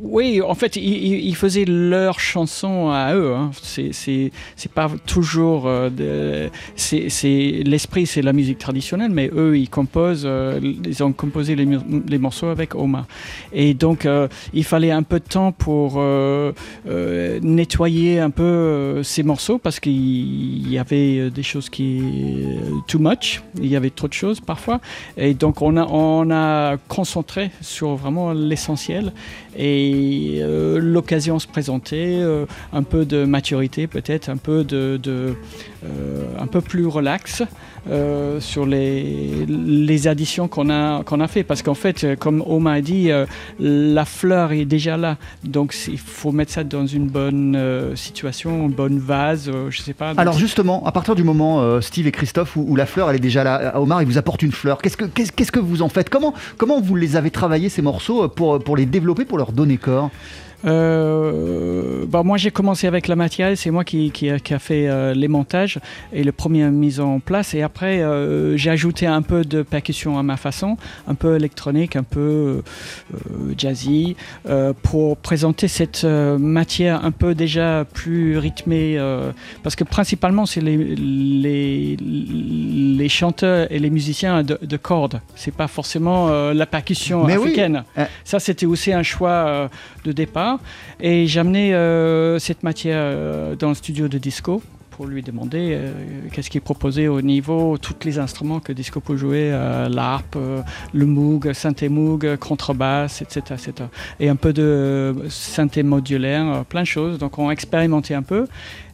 Oui, 0.00 0.40
en 0.40 0.54
fait, 0.54 0.76
ils, 0.76 1.34
faisaient 1.34 1.64
leurs 1.64 2.20
chansons 2.20 2.90
à 2.90 3.14
eux. 3.14 3.34
Hein. 3.34 3.50
C'est, 3.62 4.30
pas 4.72 4.88
toujours. 5.06 5.64
euh, 5.66 6.48
l'esprit, 6.82 8.06
c'est 8.06 8.22
la 8.22 8.32
musique 8.32 8.58
traditionnelle, 8.58 9.10
mais 9.10 9.28
eux, 9.34 9.58
ils 9.58 9.68
composent. 9.68 10.22
euh, 10.24 10.60
ils 10.62 11.02
ont 11.02 11.12
composé 11.12 11.56
les, 11.56 12.18
morceaux 12.18 12.46
avec 12.46 12.76
Omar. 12.76 13.06
Et 13.52 13.74
donc, 13.74 14.06
euh, 14.06 14.28
il 14.54 14.62
fallait 14.62 14.92
un 14.92 15.02
peu 15.02 15.18
de 15.18 15.24
temps 15.24 15.50
pour 15.50 16.00
nettoyer 17.42 18.20
un 18.20 18.30
peu 18.30 19.02
ces 19.02 19.24
morceaux 19.24 19.58
parce 19.58 19.80
qu'il 19.80 20.70
y 20.70 20.78
avait 20.78 21.28
des 21.30 21.42
choses 21.42 21.68
qui. 21.68 22.02
too 22.86 23.00
much. 23.00 23.42
Il 23.60 23.66
y 23.66 23.74
avait 23.74 23.90
trop 23.90 24.06
de 24.06 24.12
choses 24.12 24.40
parfois. 24.40 24.80
Et 25.16 25.34
donc, 25.34 25.60
on 25.60 26.30
a 26.30 26.76
concentré 26.86 27.50
sur 27.60 27.96
vraiment 27.96 28.32
l'essentiel 28.32 29.12
et 29.58 30.38
euh, 30.40 30.78
l'occasion 30.78 31.40
se 31.40 31.48
présentait, 31.48 32.18
euh, 32.20 32.46
un 32.72 32.84
peu 32.84 33.04
de 33.04 33.24
maturité 33.24 33.88
peut-être, 33.88 34.28
un 34.28 34.36
peu 34.36 34.62
de, 34.62 35.34
un 36.38 36.46
peu 36.46 36.60
plus 36.60 36.86
relax 36.86 37.42
euh, 37.90 38.40
sur 38.40 38.66
les, 38.66 39.46
les 39.46 40.08
additions 40.08 40.48
qu'on 40.48 40.70
a 40.70 41.02
qu'on 41.04 41.20
a 41.20 41.28
fait. 41.28 41.44
Parce 41.44 41.62
qu'en 41.62 41.74
fait, 41.74 42.04
euh, 42.04 42.16
comme 42.16 42.42
Oma 42.46 42.72
a 42.72 42.80
dit, 42.80 43.10
euh, 43.10 43.26
la 43.60 44.04
fleur 44.04 44.52
est 44.52 44.64
déjà 44.64 44.96
là, 44.96 45.16
donc 45.44 45.74
il 45.88 45.98
faut 45.98 46.32
mettre 46.32 46.52
ça 46.52 46.64
dans 46.64 46.86
une 46.86 47.06
bonne 47.06 47.54
euh, 47.56 47.96
situation, 47.96 48.66
une 48.66 48.72
bonne 48.72 48.98
vase, 48.98 49.48
euh, 49.48 49.70
je 49.70 49.80
sais 49.80 49.94
pas. 49.94 50.12
Alors 50.16 50.36
justement, 50.38 50.84
à 50.84 50.92
partir 50.92 51.14
du 51.14 51.24
moment, 51.24 51.60
euh, 51.60 51.80
Steve 51.80 52.06
et 52.06 52.12
Christophe, 52.12 52.56
où, 52.56 52.76
la 52.76 52.86
fleur 52.86 53.08
elle 53.10 53.16
est 53.16 53.20
déjà 53.20 53.44
là, 53.44 53.74
euh, 53.74 53.80
Omar 53.80 54.02
il 54.02 54.06
vous 54.06 54.18
apporte 54.18 54.42
une 54.42 54.52
fleur, 54.52 54.82
qu'est-ce 54.82 54.96
que, 54.96 55.04
qu'est-ce, 55.04 55.32
qu'est-ce 55.32 55.52
que 55.52 55.60
vous 55.60 55.82
en 55.82 55.88
faites? 55.88 56.10
Comment, 56.10 56.34
comment 56.56 56.80
vous 56.80 56.96
les 56.96 57.16
avez 57.16 57.30
travaillés 57.30 57.68
ces 57.68 57.82
morceaux 57.82 58.24
euh, 58.24 58.28
pour, 58.28 58.58
pour 58.62 58.76
les 58.76 58.86
développer, 58.86 59.24
pour 59.24 59.38
leur 59.38 59.52
donner 59.52 59.76
corps? 59.76 60.10
Euh, 60.64 62.04
bah 62.08 62.22
moi 62.24 62.36
j'ai 62.36 62.50
commencé 62.50 62.86
avec 62.86 63.06
la 63.06 63.14
matière, 63.14 63.56
c'est 63.56 63.70
moi 63.70 63.84
qui, 63.84 64.10
qui, 64.10 64.28
a, 64.28 64.40
qui 64.40 64.54
a 64.54 64.58
fait 64.58 64.88
euh, 64.88 65.14
les 65.14 65.28
montages 65.28 65.78
et 66.12 66.24
le 66.24 66.32
premier 66.32 66.68
mise 66.70 66.98
en 66.98 67.20
place. 67.20 67.54
Et 67.54 67.62
après 67.62 68.00
euh, 68.00 68.56
j'ai 68.56 68.70
ajouté 68.70 69.06
un 69.06 69.22
peu 69.22 69.44
de 69.44 69.62
percussion 69.62 70.18
à 70.18 70.22
ma 70.22 70.36
façon, 70.36 70.76
un 71.06 71.14
peu 71.14 71.36
électronique, 71.36 71.94
un 71.94 72.02
peu 72.02 72.18
euh, 72.20 73.16
jazzy 73.56 74.16
pour 74.82 75.16
présenter 75.16 75.68
cette 75.68 76.04
matière 76.04 77.04
un 77.04 77.10
peu 77.10 77.34
déjà 77.34 77.84
plus 77.92 78.38
rythmée 78.38 78.98
parce 79.62 79.76
que 79.76 79.84
principalement 79.84 80.46
c'est 80.46 80.60
les, 80.60 80.76
les, 80.76 81.96
les 81.96 83.08
chanteurs 83.08 83.70
et 83.70 83.78
les 83.78 83.90
musiciens 83.90 84.42
de, 84.42 84.58
de 84.60 84.76
cordes, 84.76 85.20
c'est 85.34 85.54
pas 85.54 85.68
forcément 85.68 86.28
la 86.52 86.66
percussion 86.66 87.24
Mais 87.24 87.34
africaine. 87.34 87.84
Ça 88.24 88.40
c'était 88.40 88.66
aussi 88.66 88.92
un 88.92 89.02
choix 89.02 89.68
de 90.04 90.12
départ. 90.12 90.47
Et 91.00 91.26
amené 91.38 91.74
euh, 91.74 92.38
cette 92.38 92.62
matière 92.62 92.98
euh, 93.00 93.56
dans 93.56 93.68
le 93.68 93.74
studio 93.74 94.08
de 94.08 94.18
Disco 94.18 94.62
pour 94.90 95.06
lui 95.06 95.22
demander 95.22 95.70
euh, 95.72 95.92
qu'est-ce 96.32 96.50
qui 96.50 96.58
est 96.58 96.62
proposé 96.62 97.06
au 97.06 97.22
niveau, 97.22 97.78
tous 97.78 97.94
les 98.04 98.18
instruments 98.18 98.58
que 98.58 98.72
Disco 98.72 98.98
peut 98.98 99.16
jouer, 99.16 99.50
euh, 99.52 99.88
l'harpe, 99.88 100.36
le 100.92 101.06
moog, 101.06 101.52
synthé 101.52 101.88
moog, 101.88 102.36
contrebasse, 102.36 103.22
etc., 103.22 103.40
etc. 103.50 103.88
Et 104.18 104.28
un 104.28 104.34
peu 104.34 104.52
de 104.52 105.14
synthé 105.28 105.84
modulaire, 105.84 106.64
plein 106.68 106.82
de 106.82 106.86
choses. 106.86 107.18
Donc 107.18 107.38
on 107.38 107.48
a 107.48 107.52
expérimenté 107.52 108.14
un 108.14 108.22
peu 108.22 108.48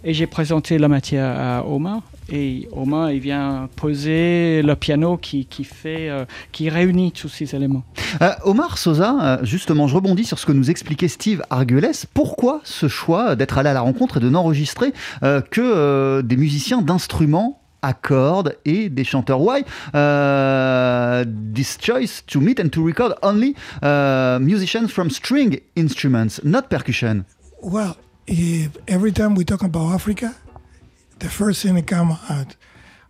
et 0.05 0.13
j'ai 0.13 0.27
présenté 0.27 0.77
la 0.77 0.89
matière 0.89 1.41
à 1.41 1.67
Omar. 1.67 2.03
Et 2.31 2.69
Omar, 2.73 3.11
il 3.11 3.21
vient 3.21 3.69
poser 3.77 4.63
le 4.63 4.75
piano 4.77 5.17
qui, 5.17 5.45
qui 5.45 5.65
fait, 5.65 6.09
euh, 6.09 6.25
qui 6.53 6.71
réunit 6.71 7.13
tous 7.13 7.29
ces 7.29 7.55
éléments. 7.55 7.85
Euh, 8.23 8.31
Omar 8.45 8.79
Sosa, 8.79 9.17
euh, 9.21 9.45
justement, 9.45 9.89
je 9.89 9.95
rebondis 9.95 10.25
sur 10.25 10.39
ce 10.39 10.47
que 10.47 10.53
nous 10.53 10.71
expliquait 10.71 11.09
Steve 11.09 11.43
Arguelles. 11.51 11.93
Pourquoi 12.15 12.61
ce 12.65 12.89
choix 12.89 13.37
d'être 13.37 13.59
allé 13.59 13.69
à 13.69 13.75
la 13.75 13.83
rencontre 13.83 14.17
et 14.17 14.21
de 14.21 14.31
n'enregistrer 14.31 14.93
euh, 15.23 15.41
que 15.43 15.61
euh, 15.61 16.23
des 16.23 16.37
musiciens 16.37 16.81
d'instruments 16.81 17.61
à 17.83 17.93
cordes 17.93 18.57
et 18.65 18.89
des 18.89 19.05
chanteurs? 19.05 19.41
Why 19.43 19.65
euh, 19.95 21.25
this 21.55 21.77
choice 21.81 22.23
to 22.27 22.41
meet 22.41 22.59
and 22.59 22.71
to 22.71 22.83
record 22.85 23.15
only 23.23 23.55
uh, 23.83 24.39
musicians 24.41 24.89
from 24.89 25.11
string 25.11 25.61
instruments, 25.77 26.41
not 26.43 26.63
percussion? 26.71 27.25
Well, 27.63 27.97
if 28.27 28.71
every 28.89 29.13
time 29.13 29.35
we 29.35 29.45
talk 29.45 29.63
about 29.63 29.93
Africa, 29.95 30.33
the 31.25 31.31
first 31.31 31.63
thing 31.63 31.75
that 31.75 31.87
comes 31.87 32.19
out 32.29 32.55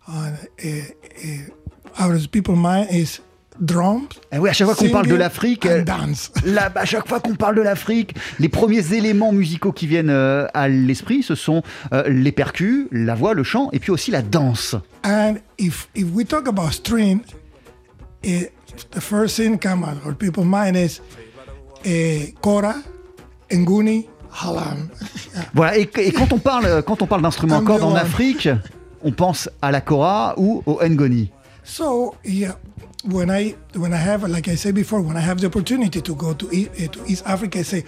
on, 0.07 0.37
uh, 0.63 0.67
uh, 0.67 2.01
out 2.03 2.15
of 2.15 2.31
people's 2.31 2.57
mind 2.57 2.87
is 2.89 3.19
drums. 3.59 4.07
Eh 4.31 4.37
oui, 4.37 4.49
à 4.49 4.53
chaque 4.53 4.67
fois 4.67 4.75
qu'on 4.75 4.89
parle 4.89 5.07
de 5.07 5.15
l'Afrique, 5.15 5.65
and 5.65 5.69
euh, 5.69 5.83
dance. 5.83 6.31
Là, 6.45 6.71
à 6.73 6.85
chaque 6.85 7.07
fois 7.07 7.19
qu'on 7.19 7.35
parle 7.35 7.55
de 7.55 7.61
l'Afrique, 7.61 8.15
les 8.39 8.49
premiers 8.49 8.93
éléments 8.93 9.31
musicaux 9.31 9.71
qui 9.71 9.87
viennent 9.87 10.09
euh, 10.09 10.47
à 10.53 10.67
l'esprit, 10.67 11.23
ce 11.23 11.35
sont 11.35 11.61
euh, 11.93 12.07
les 12.07 12.31
percus, 12.31 12.87
la 12.91 13.15
voix, 13.15 13.33
le 13.33 13.43
chant, 13.43 13.69
et 13.71 13.79
puis 13.79 13.91
aussi 13.91 14.11
la 14.11 14.21
danse. 14.21 14.75
And 15.03 15.35
if 15.57 15.89
if 15.95 16.05
we 16.13 16.25
talk 16.25 16.47
about 16.47 16.71
string, 16.71 17.21
it, 18.23 18.51
the 18.91 19.01
first 19.01 19.35
thing 19.35 19.57
come 19.59 19.83
out 19.83 20.05
of 20.05 20.17
people's 20.17 20.47
mind 20.47 20.75
is 20.75 21.01
uh, 21.85 22.31
Kora, 22.41 22.75
Nguni. 23.49 24.07
Voilà. 25.53 25.77
Et, 25.77 25.89
et 25.97 26.11
quand 26.11 26.31
on 26.33 26.39
parle, 26.39 26.65
euh, 26.65 26.81
quand 26.81 27.01
on 27.01 27.07
parle 27.07 27.21
d'instruments 27.21 27.59
à 27.59 27.61
cordes 27.61 27.83
en 27.83 27.95
Afrique, 27.95 28.49
on 29.03 29.11
pense 29.11 29.49
à 29.61 29.71
la 29.71 29.81
kora 29.81 30.33
ou 30.37 30.63
au 30.65 30.79
ngoni. 30.83 31.31
So 31.63 32.15
yeah, 32.23 32.55
when 33.05 33.29
I 33.29 33.55
when 33.75 33.93
I 33.93 33.97
have 33.97 34.27
like 34.27 34.47
I 34.47 34.55
said 34.55 34.75
before, 34.75 35.01
when 35.01 35.17
I 35.17 35.21
have 35.21 35.39
the 35.39 35.47
opportunity 35.47 36.01
to 36.01 36.15
go 36.15 36.33
to 36.33 36.49
East, 36.51 36.91
to 36.91 36.99
East 37.07 37.23
Africa, 37.25 37.59
I 37.59 37.63
say 37.63 37.85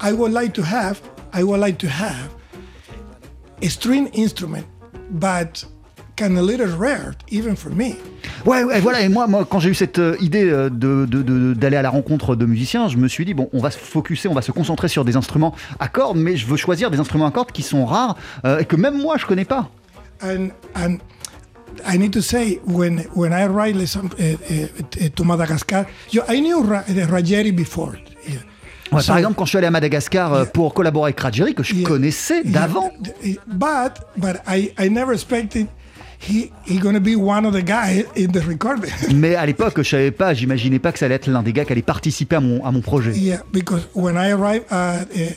I 0.00 0.12
would 0.12 0.32
like 0.32 0.52
to 0.54 0.62
have 0.62 1.00
I 1.32 1.42
would 1.42 1.60
like 1.60 1.78
to 1.78 1.88
have 1.88 2.34
a 3.62 3.68
string 3.68 4.08
instrument, 4.08 4.66
but 5.10 5.64
little 6.26 6.74
rare 6.78 7.12
even 7.30 7.56
for 7.56 7.70
me. 7.72 7.94
Ouais, 8.44 8.64
ouais, 8.64 8.80
voilà. 8.80 9.00
Et 9.02 9.08
moi, 9.08 9.26
moi, 9.26 9.46
quand 9.48 9.60
j'ai 9.60 9.70
eu 9.70 9.74
cette 9.74 9.98
euh, 9.98 10.16
idée 10.20 10.44
euh, 10.50 10.68
de, 10.70 11.06
de- 11.06 11.22
de- 11.22 11.54
d'aller 11.54 11.76
à 11.76 11.82
la 11.82 11.90
rencontre 11.90 12.34
de 12.36 12.44
musiciens, 12.46 12.88
je 12.88 12.96
me 12.96 13.08
suis 13.08 13.24
dit 13.24 13.34
bon, 13.34 13.48
on 13.52 13.60
va 13.60 13.70
se 13.70 13.78
focuser, 13.78 14.28
on 14.28 14.34
va 14.34 14.42
se 14.42 14.52
concentrer 14.52 14.88
sur 14.88 15.04
des 15.04 15.16
instruments 15.16 15.54
à 15.78 15.88
cordes, 15.88 16.18
mais 16.18 16.36
je 16.36 16.46
veux 16.46 16.56
choisir 16.56 16.90
des 16.90 16.98
instruments 16.98 17.26
à 17.26 17.30
cordes 17.30 17.52
qui 17.52 17.62
sont 17.62 17.84
rares 17.86 18.16
euh, 18.44 18.58
et 18.58 18.64
que 18.64 18.76
même 18.76 19.00
moi 19.00 19.16
je 19.18 19.26
connais 19.26 19.44
pas. 19.44 19.70
And 20.22 20.48
and 20.74 20.98
I 21.86 21.96
need 21.98 22.12
to 22.12 22.20
say 22.22 22.60
when 22.66 23.04
when 23.14 23.32
I 23.32 23.46
write 23.46 23.86
some, 23.86 24.10
uh, 24.18 24.34
uh, 24.50 25.08
to 25.14 25.24
Madagascar, 25.24 25.84
you, 26.12 26.22
I 26.28 26.40
knew 26.40 26.60
Ra- 26.62 26.82
uh, 26.88 27.06
Rajeri 27.10 27.52
before. 27.52 27.92
Yeah. 28.26 28.38
Ouais, 28.90 29.02
So- 29.02 29.08
par 29.08 29.18
exemple, 29.18 29.34
quand 29.36 29.44
je 29.44 29.50
suis 29.50 29.58
allé 29.58 29.66
à 29.66 29.70
Madagascar 29.70 30.32
euh, 30.32 30.44
pour 30.46 30.72
collaborer 30.74 31.08
avec 31.10 31.20
Rajeri, 31.20 31.54
que 31.54 31.62
je 31.62 31.74
Yeah. 31.74 31.86
connaissais 31.86 32.40
Yeah, 32.42 32.52
d'avant. 32.52 32.90
But 33.46 34.00
but 34.16 34.36
I 34.48 34.72
I 34.78 34.88
never 34.90 35.12
expected 35.12 35.66
he 36.20 36.50
he 36.66 36.78
gonna 36.78 37.00
be 37.00 37.14
one 37.16 37.44
of 37.46 37.52
the 37.54 37.62
guys 37.62 38.04
in 38.16 38.28
the 38.32 38.44
recording. 38.46 38.90
Mais 39.14 39.34
à 39.34 39.46
l'époque, 39.46 39.74
je 39.78 39.88
savais 39.88 40.10
pas, 40.10 40.34
j'imaginais 40.34 40.78
pas 40.78 40.92
que 40.92 40.98
ça 40.98 41.06
allait 41.06 41.14
être 41.16 41.28
l'un 41.28 41.42
des 41.42 41.52
gars 41.52 41.64
qui 41.64 41.72
allait 41.72 41.82
participer 41.82 42.36
à 42.36 42.40
mon, 42.40 42.64
à 42.64 42.70
mon 42.72 42.80
projet. 42.80 43.12
yeah, 43.12 43.42
because 43.52 43.86
when 43.94 44.16
I 44.16 44.30
arrived 44.32 44.66
at 44.70 45.06
uh, 45.14 45.30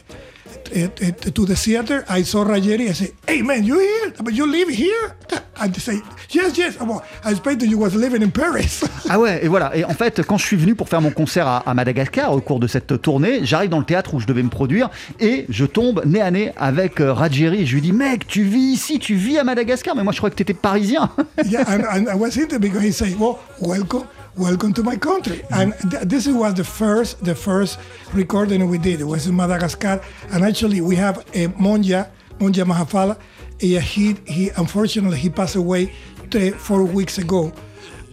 uh, 0.70 0.90
uh, 1.02 1.32
to 1.32 1.46
the 1.46 1.56
theater, 1.56 2.04
I 2.10 2.24
saw 2.24 2.44
Rajeri. 2.44 2.90
I 2.90 2.94
said, 2.94 3.12
"Hey 3.28 3.42
man, 3.42 3.64
you 3.64 3.80
here? 3.80 4.14
But 4.24 4.34
you 4.34 4.46
live 4.46 4.70
here?" 4.70 5.16
I 5.60 5.72
say, 5.80 6.02
"Yes, 6.32 6.58
yes." 6.58 6.78
Well, 6.80 7.02
I 7.24 7.32
expected 7.32 7.70
you 7.70 7.78
was 7.78 7.94
living 7.96 8.22
in 8.22 8.32
Paris. 8.32 8.84
Ah 9.10 9.20
ouais, 9.20 9.44
et 9.44 9.48
voilà. 9.50 9.76
Et 9.76 9.84
en 9.84 9.94
fait, 9.94 10.22
quand 10.26 10.38
je 10.38 10.46
suis 10.46 10.56
venu 10.56 10.74
pour 10.74 10.88
faire 10.88 11.02
mon 11.02 11.12
concert 11.12 11.46
à, 11.46 11.58
à 11.70 11.74
Madagascar 11.74 12.32
au 12.34 12.40
cours 12.40 12.60
de 12.62 12.68
cette 12.68 13.02
tournée, 13.02 13.42
j'arrive 13.44 13.70
dans 13.70 13.80
le 13.80 13.86
théâtre 13.86 14.14
où 14.14 14.20
je 14.22 14.26
devais 14.28 14.44
me 14.44 14.50
produire 14.50 14.90
et 15.20 15.46
je 15.50 15.66
tombe 15.66 16.02
nez 16.06 16.22
à 16.22 16.32
nez 16.32 16.54
avec 16.56 17.02
euh, 17.02 17.12
Rajeri. 17.12 17.66
Je 17.66 17.74
lui 17.74 17.82
dis, 17.82 17.92
mec, 17.92 18.26
tu 18.28 18.44
vis 18.44 18.72
ici, 18.74 19.00
tu 19.00 19.16
vis 19.16 19.38
à 19.38 19.44
Madagascar, 19.44 19.96
mais 19.96 20.04
moi 20.04 20.14
je 20.14 20.18
crois 20.20 20.30
que 20.30 20.36
tu 20.36 20.44
étais 20.44 20.54
parisien. 20.54 21.10
yeah, 21.46 21.62
and, 21.68 21.84
and 21.84 22.08
I 22.10 22.16
was 22.16 22.38
into 22.38 22.58
because 22.58 22.84
he 22.84 22.94
said, 22.94 23.20
"Well, 23.20 23.38
welcome." 23.60 24.04
Welcome 24.38 24.74
to 24.76 24.84
my 24.84 24.96
country, 24.96 25.40
mm. 25.40 25.48
and 25.52 25.92
th- 25.92 26.04
this 26.04 26.26
was 26.26 26.54
the 26.54 26.64
first, 26.64 27.24
the 27.24 27.36
first 27.36 27.78
recording 28.14 28.66
we 28.70 28.78
did. 28.78 29.02
It 29.02 29.04
was 29.04 29.28
in 29.28 29.36
Madagascar, 29.36 30.02
and 30.30 30.46
actually 30.46 30.80
we 30.80 30.96
have 30.96 31.18
a 31.34 31.48
Monja, 31.60 32.10
Monja 32.40 32.64
Mahafala. 32.64 33.18
Yeah, 33.60 33.82
he, 33.82 34.16
he 34.26 34.50
unfortunately 34.52 35.18
he 35.18 35.30
passed 35.30 35.58
away 35.58 35.94
th- 36.30 36.54
four 36.54 36.86
weeks 36.86 37.18
ago, 37.18 37.52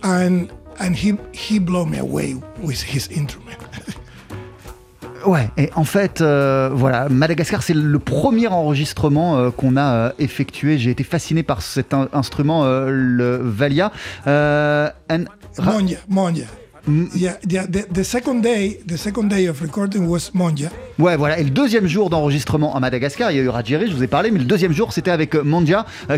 and 0.03 0.53
and 0.81 0.97
he 0.97 1.17
he 1.33 1.61
blew 1.61 1.87
me 1.87 1.99
away 1.99 2.35
with 2.59 2.83
his 2.83 3.07
instrument. 3.09 3.59
Ouais, 5.27 5.49
et 5.57 5.71
en 5.75 5.85
fait, 5.85 6.21
euh, 6.21 6.71
voilà, 6.73 7.09
Madagascar, 7.09 7.63
c'est 7.63 7.75
le 7.75 7.99
premier 7.99 8.47
enregistrement 8.49 9.37
euh, 9.37 9.51
qu'on 9.51 9.77
a 9.77 9.93
euh, 9.95 10.11
effectué. 10.19 10.79
J'ai 10.79 10.91
été 10.91 11.05
fasciné 11.05 11.43
par 11.43 11.63
cet 11.63 11.93
in- 11.95 12.09
instrument, 12.13 12.65
le 12.87 13.37
Valia. 13.43 13.91
And- 14.27 15.25
Monja, 15.59 15.97
Monja. 16.09 16.45
Yeah, 17.15 17.35
the, 17.47 17.71
the, 17.71 17.93
the 17.93 18.03
second 18.03 18.37
day, 18.41 18.81
the 18.87 18.97
second 18.97 19.25
day 19.25 19.47
of 19.49 19.61
recording 19.61 20.07
was 20.07 20.31
Monja. 20.33 20.71
Ouais, 20.99 21.17
voilà. 21.17 21.39
Et 21.39 21.45
le 21.45 21.51
deuxième 21.51 21.87
jour 21.87 22.09
d'enregistrement 22.09 22.75
à 22.75 22.81
Madagascar, 22.81 23.31
il 23.31 23.37
y 23.37 23.41
a 23.41 23.43
eu 23.43 23.49
Rajeri, 23.51 23.91
je 23.91 23.95
vous 23.95 24.03
ai 24.03 24.07
parlé, 24.07 24.31
mais 24.31 24.39
le 24.39 24.47
deuxième 24.47 24.73
jour, 24.73 24.93
c'était 24.95 25.11
avec 25.11 25.35
euh, 25.35 25.43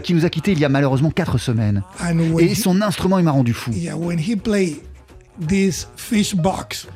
qui 0.03 0.15
nous 0.15 0.25
a 0.25 0.29
quittés 0.31 0.53
il 0.53 0.61
y 0.61 0.65
a 0.65 0.69
malheureusement 0.69 1.11
4 1.11 1.39
semaines. 1.39 1.83
Et 2.39 2.53
he- 2.53 2.55
son 2.55 2.83
instrument, 2.83 3.19
il 3.19 3.25
m'a 3.25 3.33
rendu 3.33 3.53
fou. 3.53 3.73
Yeah, 3.73 3.97
when 3.97 4.19
he 4.21 4.37
played 4.37 4.77
this 5.45 5.89
fish 5.97 6.37
box 6.37 6.87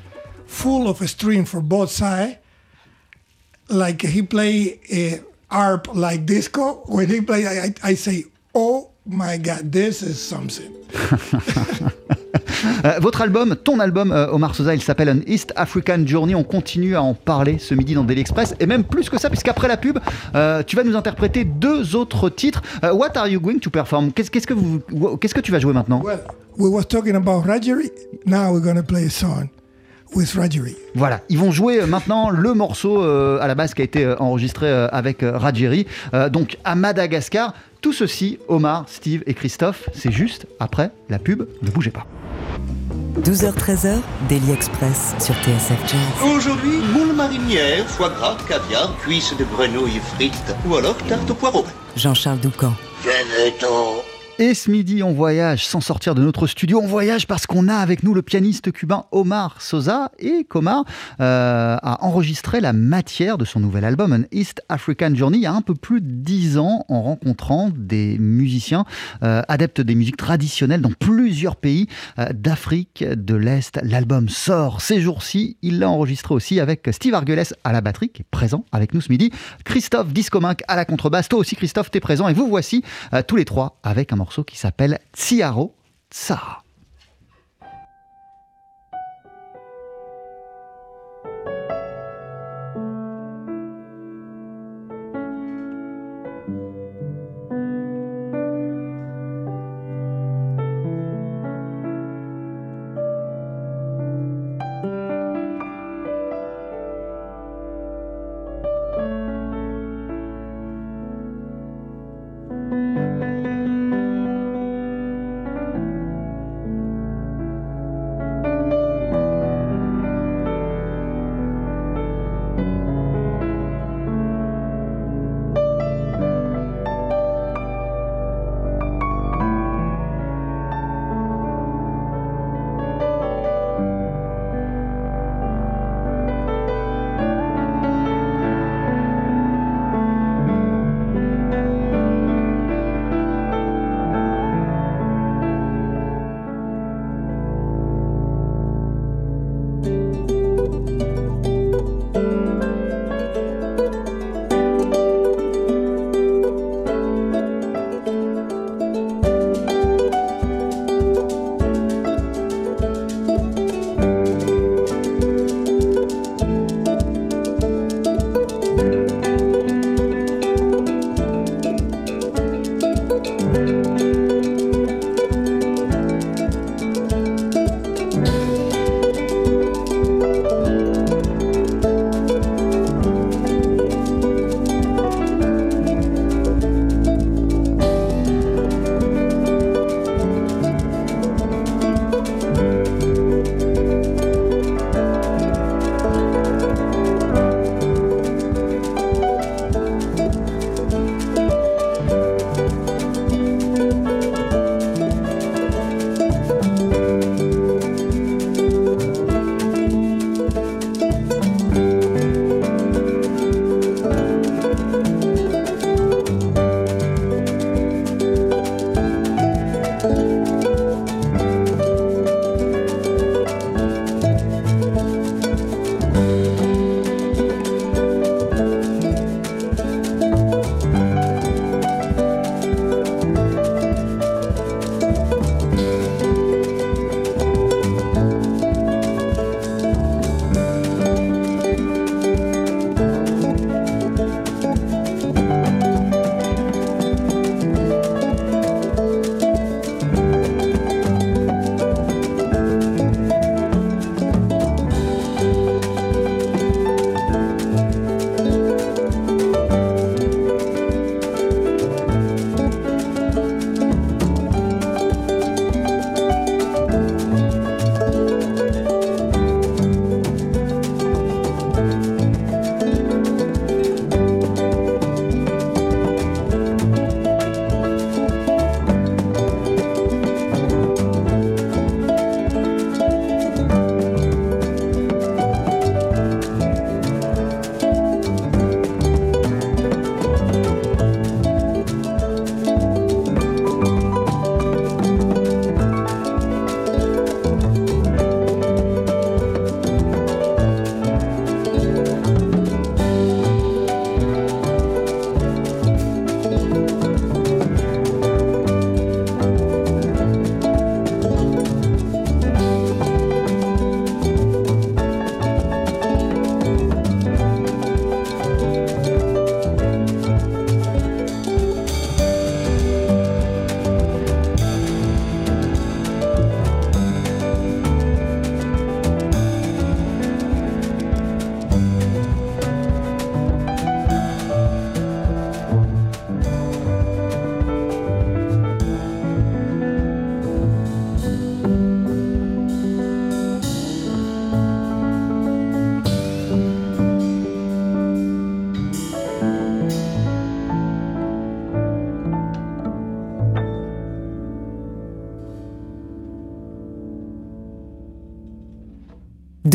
full 0.55 0.89
of 0.89 1.03
string 1.09 1.45
for 1.45 1.61
both 1.61 1.91
sides, 1.91 2.37
like 3.69 4.03
he 4.03 4.23
play 4.23 4.81
a 4.91 5.21
harp 5.51 5.89
like 5.95 6.25
disco. 6.25 6.83
When 6.87 7.09
he 7.09 7.21
play, 7.21 7.47
I, 7.47 7.67
I, 7.67 7.91
I 7.91 7.95
say, 7.97 8.25
"Oh 8.55 8.91
my 9.05 9.37
God, 9.39 9.73
this 9.73 10.03
is 10.03 10.21
something." 10.21 10.73
Euh, 12.85 12.99
votre 12.99 13.21
album, 13.21 13.57
ton 13.57 13.79
album, 13.79 14.11
euh, 14.11 14.31
Omar 14.31 14.55
Sosa, 14.55 14.75
il 14.75 14.81
s'appelle 14.81 15.11
An 15.11 15.21
East 15.27 15.53
African 15.57 16.07
Journey. 16.07 16.35
On 16.35 16.45
continue 16.45 16.97
à 16.97 17.03
en 17.03 17.13
parler 17.13 17.59
ce 17.59 17.75
midi 17.75 17.95
dans 17.95 18.05
Daily 18.05 18.23
Express. 18.23 18.55
Et 18.59 18.67
même 18.67 18.85
plus 18.85 19.11
que 19.11 19.19
ça, 19.19 19.29
puisqu'après 19.29 19.69
la 19.69 19.77
pub, 19.77 19.99
euh, 20.35 20.63
tu 20.63 20.77
vas 20.77 20.83
nous 20.83 20.97
interpréter 20.97 21.45
deux 21.45 21.95
autres 21.95 22.31
titres. 22.31 22.63
What 22.83 23.17
are 23.17 23.29
you 23.29 23.41
going 23.41 23.59
to 23.59 23.71
perform? 23.71 24.13
Qu'est-ce 24.13 24.31
qu'est-ce 24.31 24.47
que, 24.47 24.55
vous, 24.55 24.81
qu'est-ce 25.19 25.35
que 25.35 25.41
tu 25.41 25.53
vas 25.53 25.59
jouer 25.61 25.75
maintenant? 25.75 26.03
Well, 26.03 26.21
we 26.59 26.71
was 26.71 26.85
talking 26.85 27.17
about 27.17 27.45
Rajeri. 27.45 27.91
Now 28.27 28.53
we're 28.53 28.65
gonna 28.65 28.83
play 28.83 29.07
a 29.07 29.11
song 29.11 29.49
with 30.15 30.33
Rajeri. 30.35 30.77
Voilà, 30.95 31.21
ils 31.29 31.39
vont 31.39 31.51
jouer 31.53 31.81
euh, 31.81 31.87
maintenant 31.87 32.31
le 32.31 32.55
morceau 32.55 33.03
euh, 33.03 33.39
à 33.41 33.47
la 33.47 33.55
base 33.55 33.75
qui 33.75 33.83
a 33.83 33.85
été 33.85 34.05
euh, 34.05 34.17
enregistré 34.19 34.67
euh, 34.69 34.89
avec 34.93 35.19
Rajeri, 35.23 35.87
euh, 36.15 36.29
donc 36.29 36.59
à 36.65 36.75
Madagascar. 36.75 37.55
Tout 37.81 37.93
ceci, 37.93 38.39
Omar, 38.49 38.85
Steve 38.89 39.23
et 39.27 39.35
Christophe, 39.35 39.89
c'est 39.95 40.11
juste 40.13 40.47
après 40.59 40.91
la 41.11 41.19
pub. 41.19 41.47
Ne 41.63 41.71
bougez 41.71 41.91
pas. 41.91 42.07
12h-13h, 43.21 43.99
Daily 44.29 44.51
Express 44.53 45.15
sur 45.21 45.35
TSF 45.37 45.79
Jazz. 45.87 46.33
Aujourd'hui, 46.35 46.79
moule 46.93 47.15
marinière, 47.15 47.87
foie 47.87 48.09
gras, 48.09 48.37
caviar, 48.49 48.97
cuisses 48.99 49.37
de 49.37 49.45
grenouille 49.45 50.01
frites 50.15 50.55
ou 50.67 50.77
alors 50.77 50.97
tarte 51.09 51.31
au 51.31 51.35
poireau. 51.35 51.65
Jean-Charles 51.97 52.41
Doucan. 52.41 52.73
Venez-t'en. 53.03 54.14
Et 54.41 54.55
ce 54.55 54.69
midi, 54.69 55.05
on 55.05 55.13
voyage 55.13 55.65
sans 55.65 55.81
sortir 55.81 56.17
de 56.17 56.21
notre 56.21 56.49
studio. 56.49 56.81
On 56.83 56.89
voyage 56.89 57.29
parce 57.29 57.47
qu'on 57.47 57.69
a 57.69 57.77
avec 57.77 58.03
nous 58.03 58.15
le 58.15 58.23
pianiste 58.23 58.73
cubain 58.73 59.05
Omar 59.13 59.63
Sosa 59.63 60.11
et 60.19 60.43
qu'Omar 60.43 60.83
euh, 61.21 61.77
a 61.81 62.05
enregistré 62.05 62.61
la 62.61 62.73
matière 62.73 63.39
de 63.39 63.45
son 63.45 63.61
nouvel 63.61 63.85
album, 63.85 64.13
An 64.13 64.25
East 64.33 64.61
African 64.69 65.15
Journey, 65.15 65.39
il 65.39 65.43
y 65.43 65.47
a 65.47 65.53
un 65.53 65.61
peu 65.61 65.77
plus 65.77 66.01
de 66.01 66.09
dix 66.11 66.59
ans 66.59 66.85
en 66.89 67.03
rencontrant 67.03 67.71
des 67.77 68.19
musiciens 68.19 68.85
euh, 69.23 69.43
adeptes 69.47 69.81
des 69.81 69.95
musiques 69.95 70.17
traditionnelles 70.17 70.81
dans 70.81 70.91
plusieurs 70.91 71.55
pays 71.55 71.87
euh, 72.19 72.27
d'Afrique 72.35 73.05
de 73.09 73.37
l'Est. 73.37 73.79
L'album 73.85 74.29
sort 74.29 74.81
ces 74.81 75.01
jours-ci. 75.01 75.59
Il 75.63 75.79
l'a 75.79 75.89
enregistré 75.89 76.35
aussi 76.35 76.59
avec 76.59 76.89
Steve 76.91 77.15
Argeles 77.15 77.55
à 77.63 77.73
la 77.73 77.81
batterie, 77.81 78.09
qui 78.09 78.23
est 78.23 78.27
présent 78.33 78.65
avec 78.73 78.95
nous 78.95 79.01
ce 79.01 79.13
midi. 79.13 79.31
Christophe 79.65 80.13
Discominck 80.13 80.65
à 80.67 80.75
la 80.75 80.85
contrebasse. 80.85 81.29
Toi 81.29 81.39
aussi, 81.39 81.55
Christophe, 81.55 81.93
t'es 81.93 82.01
présent. 82.01 82.27
Et 82.27 82.35
vous 82.35 82.49
voici 82.49 82.83
tous 83.29 83.37
les 83.37 83.45
trois 83.45 83.79
avec 83.85 84.13
un 84.13 84.24
morceau 84.25 84.43
qui 84.43 84.57
s'appelle 84.57 85.01
Tsiaro 85.15 85.75
Tsara. 86.11 86.64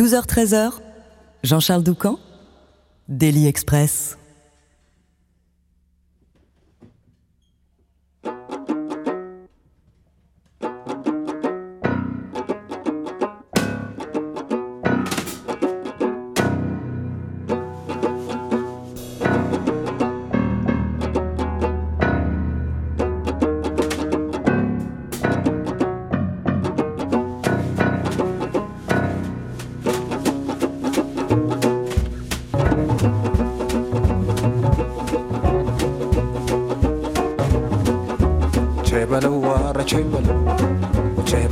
12h-13h, 0.10 0.82
Jean-Charles 1.44 1.84
Doucan, 1.84 2.18
Daily 3.08 3.48
Express. 3.48 4.19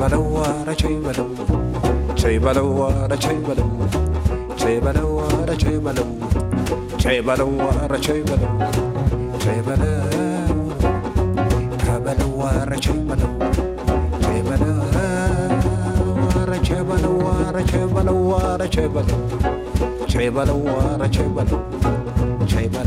Chibadawada, 0.08 0.74
Chibadum, 0.74 1.36
Chibadawada, 2.16 3.16
Chibadum, 3.18 3.72
Chibadawada, 4.56 5.54
Chibadum, 5.58 6.10
Chibadawada, 6.98 7.98
Chibadum, 8.00 8.54
Chibada, 9.38 9.92
Cabadawada, 11.84 12.76
Chibadum, 12.80 13.34
Chibadawada, 14.24 15.04
Chibadawada, 16.64 17.62
Chibadawada, 17.68 18.66
Chibadum, 18.70 19.22
Chibadawada, 20.08 21.06
Chibadum, 21.12 21.62
Chibada. 22.48 22.87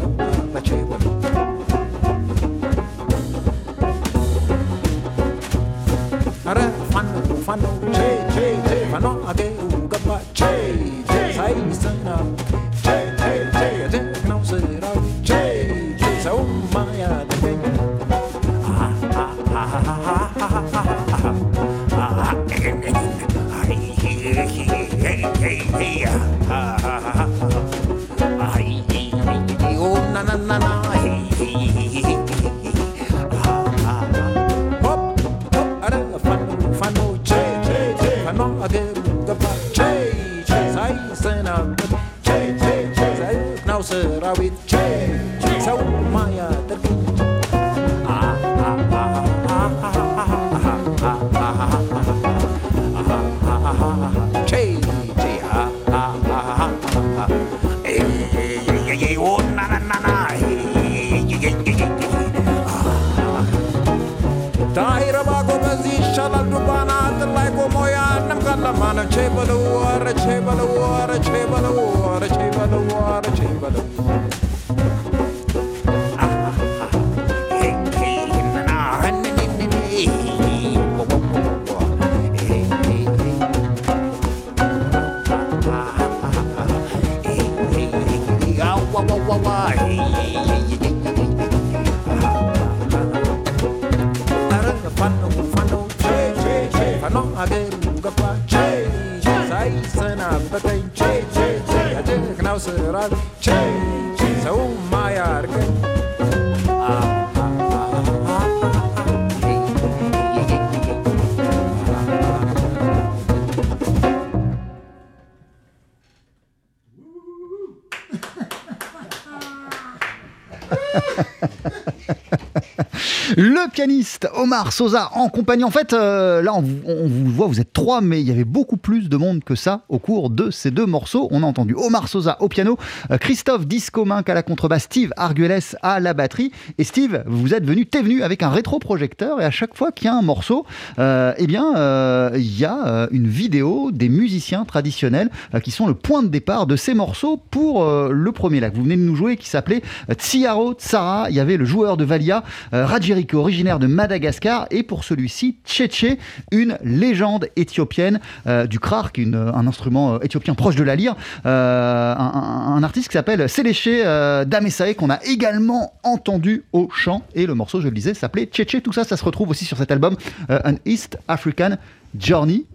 Le 123.36 123.70
pianiste 123.70 124.28
Omar 124.34 124.72
Sosa 124.72 125.10
en 125.14 125.28
compagnie. 125.28 125.64
En 125.64 125.70
fait, 125.70 125.92
euh, 125.92 126.42
là, 126.42 126.54
on, 126.54 126.62
vous 126.62 127.30
voit, 127.30 127.46
vous 127.46 127.60
êtes 127.60 127.69
mais 128.02 128.20
il 128.20 128.28
y 128.28 128.30
avait 128.30 128.44
beaucoup 128.44 128.76
plus 128.76 129.08
de 129.08 129.16
monde 129.16 129.42
que 129.42 129.54
ça 129.54 129.82
au 129.88 129.98
cours 129.98 130.28
de 130.30 130.50
ces 130.50 130.70
deux 130.70 130.86
morceaux. 130.86 131.28
On 131.30 131.42
a 131.42 131.46
entendu 131.46 131.74
Omar 131.74 132.08
Sosa 132.08 132.36
au 132.40 132.48
piano, 132.48 132.76
euh, 133.10 133.16
Christophe 133.16 133.66
Discominck 133.66 134.28
à 134.28 134.34
la 134.34 134.42
contrebasse, 134.42 134.84
Steve 134.84 135.12
Arguelles 135.16 135.62
à 135.82 135.98
la 135.98 136.12
batterie. 136.12 136.52
Et 136.78 136.84
Steve, 136.84 137.24
vous 137.26 137.54
êtes 137.54 137.64
venu, 137.64 137.86
t'es 137.86 138.02
venu 138.02 138.22
avec 138.22 138.42
un 138.42 138.50
rétroprojecteur 138.50 139.40
et 139.40 139.44
à 139.44 139.50
chaque 139.50 139.74
fois 139.76 139.92
qu'il 139.92 140.06
y 140.06 140.08
a 140.08 140.14
un 140.14 140.22
morceau, 140.22 140.66
euh, 140.98 141.32
eh 141.38 141.46
bien, 141.46 142.30
il 142.34 142.58
y 142.58 142.64
a 142.64 143.08
une 143.10 143.26
vidéo 143.26 143.90
des 143.92 144.08
musiciens 144.08 144.64
traditionnels 144.64 145.30
qui 145.62 145.70
sont 145.70 145.86
le 145.86 145.94
point 145.94 146.22
de 146.22 146.28
départ 146.28 146.66
de 146.66 146.76
ces 146.76 146.94
morceaux 146.94 147.38
pour 147.50 147.84
le 147.84 148.32
premier 148.32 148.60
lac. 148.60 148.74
Vous 148.74 148.82
venez 148.82 148.96
de 148.96 149.02
nous 149.02 149.16
jouer 149.16 149.36
qui 149.36 149.48
s'appelait 149.48 149.82
Tsiaro 150.12 150.74
Tsara. 150.74 151.30
Il 151.30 151.36
y 151.36 151.40
avait 151.40 151.56
le 151.56 151.64
joueur 151.64 151.96
de 151.96 152.04
Valia, 152.04 152.44
Rajiriko, 152.72 153.38
originaire 153.38 153.78
de 153.78 153.86
Madagascar, 153.86 154.66
et 154.70 154.82
pour 154.82 155.04
celui-ci, 155.04 155.56
Tchétché, 155.64 156.18
une 156.52 156.78
légende 156.84 157.48
éthiopienne 157.70 158.20
du 158.68 158.78
krar, 158.78 159.12
qui 159.12 159.22
est 159.22 159.34
un 159.34 159.66
instrument 159.66 160.20
éthiopien 160.20 160.54
proche 160.54 160.76
de 160.76 160.82
la 160.82 160.96
lyre, 160.96 161.14
un, 161.44 161.50
un, 161.50 162.82
artiste 162.82 163.08
qui 163.08 163.14
s'appelle 163.14 163.48
Séléché 163.48 164.02
Damesae, 164.46 164.94
qu'on 164.94 165.10
a 165.10 165.22
également 165.24 165.94
entendu 166.02 166.64
au 166.72 166.88
chant, 166.90 167.22
et 167.34 167.46
le 167.46 167.54
morceau, 167.54 167.80
je 167.80 167.88
le 167.88 167.94
disais, 167.94 168.14
s'appelait 168.14 168.46
Tchétché. 168.46 168.80
Tout 168.80 168.92
ça, 168.92 169.04
ça 169.04 169.16
se 169.16 169.24
retrouve 169.24 169.50
aussi 169.50 169.64
sur 169.64 169.76
cet 169.76 169.90
album, 169.90 170.16
An 170.48 170.74
East 170.84 171.18
African 171.28 171.76
Journey. 172.18 172.66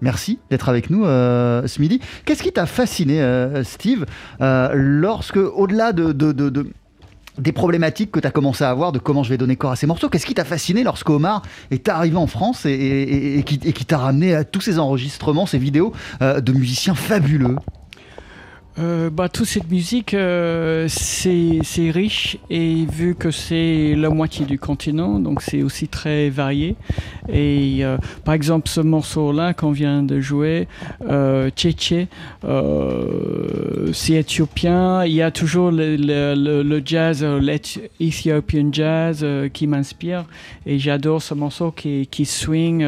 Merci 0.00 0.38
d'être 0.50 0.68
avec 0.68 0.90
nous 0.90 1.06
euh, 1.06 1.66
ce 1.66 1.80
midi. 1.80 2.00
Qu'est-ce 2.24 2.42
qui 2.42 2.52
t'a 2.52 2.66
fasciné, 2.66 3.22
euh, 3.22 3.64
Steve, 3.64 4.04
euh, 4.40 4.70
lorsque, 4.74 5.36
au-delà 5.36 5.92
de, 5.92 6.12
de, 6.12 6.32
de, 6.32 6.66
des 7.38 7.52
problématiques 7.52 8.10
que 8.10 8.20
tu 8.20 8.26
as 8.26 8.30
commencé 8.30 8.64
à 8.64 8.70
avoir 8.70 8.92
de 8.92 8.98
comment 8.98 9.22
je 9.22 9.30
vais 9.30 9.38
donner 9.38 9.56
corps 9.56 9.72
à 9.72 9.76
ces 9.76 9.86
morceaux, 9.86 10.08
qu'est-ce 10.08 10.26
qui 10.26 10.34
t'a 10.34 10.44
fasciné 10.44 10.82
lorsque 10.84 11.08
Omar 11.10 11.42
est 11.70 11.88
arrivé 11.88 12.16
en 12.16 12.26
France 12.26 12.66
et, 12.66 13.42
qui, 13.46 13.58
qui 13.58 13.84
t'a 13.84 13.98
ramené 13.98 14.34
à 14.34 14.44
tous 14.44 14.60
ces 14.60 14.78
enregistrements, 14.78 15.46
ces 15.46 15.58
vidéos 15.58 15.92
de 16.20 16.52
musiciens 16.52 16.94
fabuleux? 16.94 17.56
Euh, 18.78 19.08
bah, 19.08 19.28
toute 19.28 19.46
cette 19.46 19.70
musique, 19.70 20.12
euh, 20.12 20.86
c'est 20.88 21.90
riche 21.90 22.38
et 22.50 22.84
vu 22.84 23.14
que 23.14 23.30
c'est 23.30 23.94
la 23.96 24.10
moitié 24.10 24.44
du 24.44 24.58
continent, 24.58 25.18
donc 25.18 25.40
c'est 25.40 25.62
aussi 25.62 25.88
très 25.88 26.28
varié. 26.28 26.76
Et 27.28 27.84
euh, 27.84 27.96
par 28.24 28.34
exemple, 28.34 28.68
ce 28.68 28.80
morceau-là 28.80 29.54
qu'on 29.54 29.72
vient 29.72 30.02
de 30.02 30.20
jouer, 30.20 30.68
euh, 31.08 31.50
Tchétché, 31.50 32.08
euh, 32.44 33.92
c'est 33.92 34.14
éthiopien. 34.14 35.04
Il 35.04 35.12
y 35.12 35.22
a 35.22 35.30
toujours 35.30 35.70
le, 35.72 36.82
jazz, 36.84 37.24
l'Ethiopian 37.24 38.68
jazz 38.72 39.26
qui 39.52 39.66
m'inspire. 39.66 40.24
Et 40.66 40.78
j'adore 40.78 41.22
ce 41.22 41.34
morceau 41.34 41.70
qui, 41.70 42.24
swing. 42.24 42.86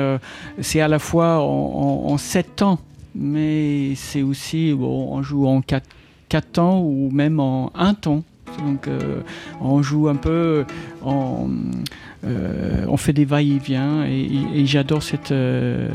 c'est 0.60 0.80
à 0.80 0.88
la 0.88 0.98
fois 0.98 1.40
en, 1.40 2.10
en 2.10 2.18
sept 2.18 2.56
temps 2.56 2.78
mais 3.18 3.94
c'est 3.96 4.22
aussi, 4.22 4.72
bon, 4.72 5.08
on 5.12 5.22
joue 5.22 5.46
en 5.46 5.60
4, 5.60 5.86
4 6.28 6.52
temps 6.52 6.80
ou 6.80 7.10
même 7.10 7.40
en 7.40 7.72
1 7.74 7.94
temps. 7.94 8.22
Donc 8.64 8.88
euh, 8.88 9.20
on 9.60 9.82
joue 9.82 10.08
un 10.08 10.14
peu 10.14 10.64
en, 11.02 11.48
euh, 12.24 12.84
on 12.88 12.96
fait 12.96 13.12
des 13.12 13.24
va-et-vient 13.24 14.04
et, 14.04 14.66
j'adore 14.66 15.02
cette, 15.04 15.30
euh, 15.30 15.88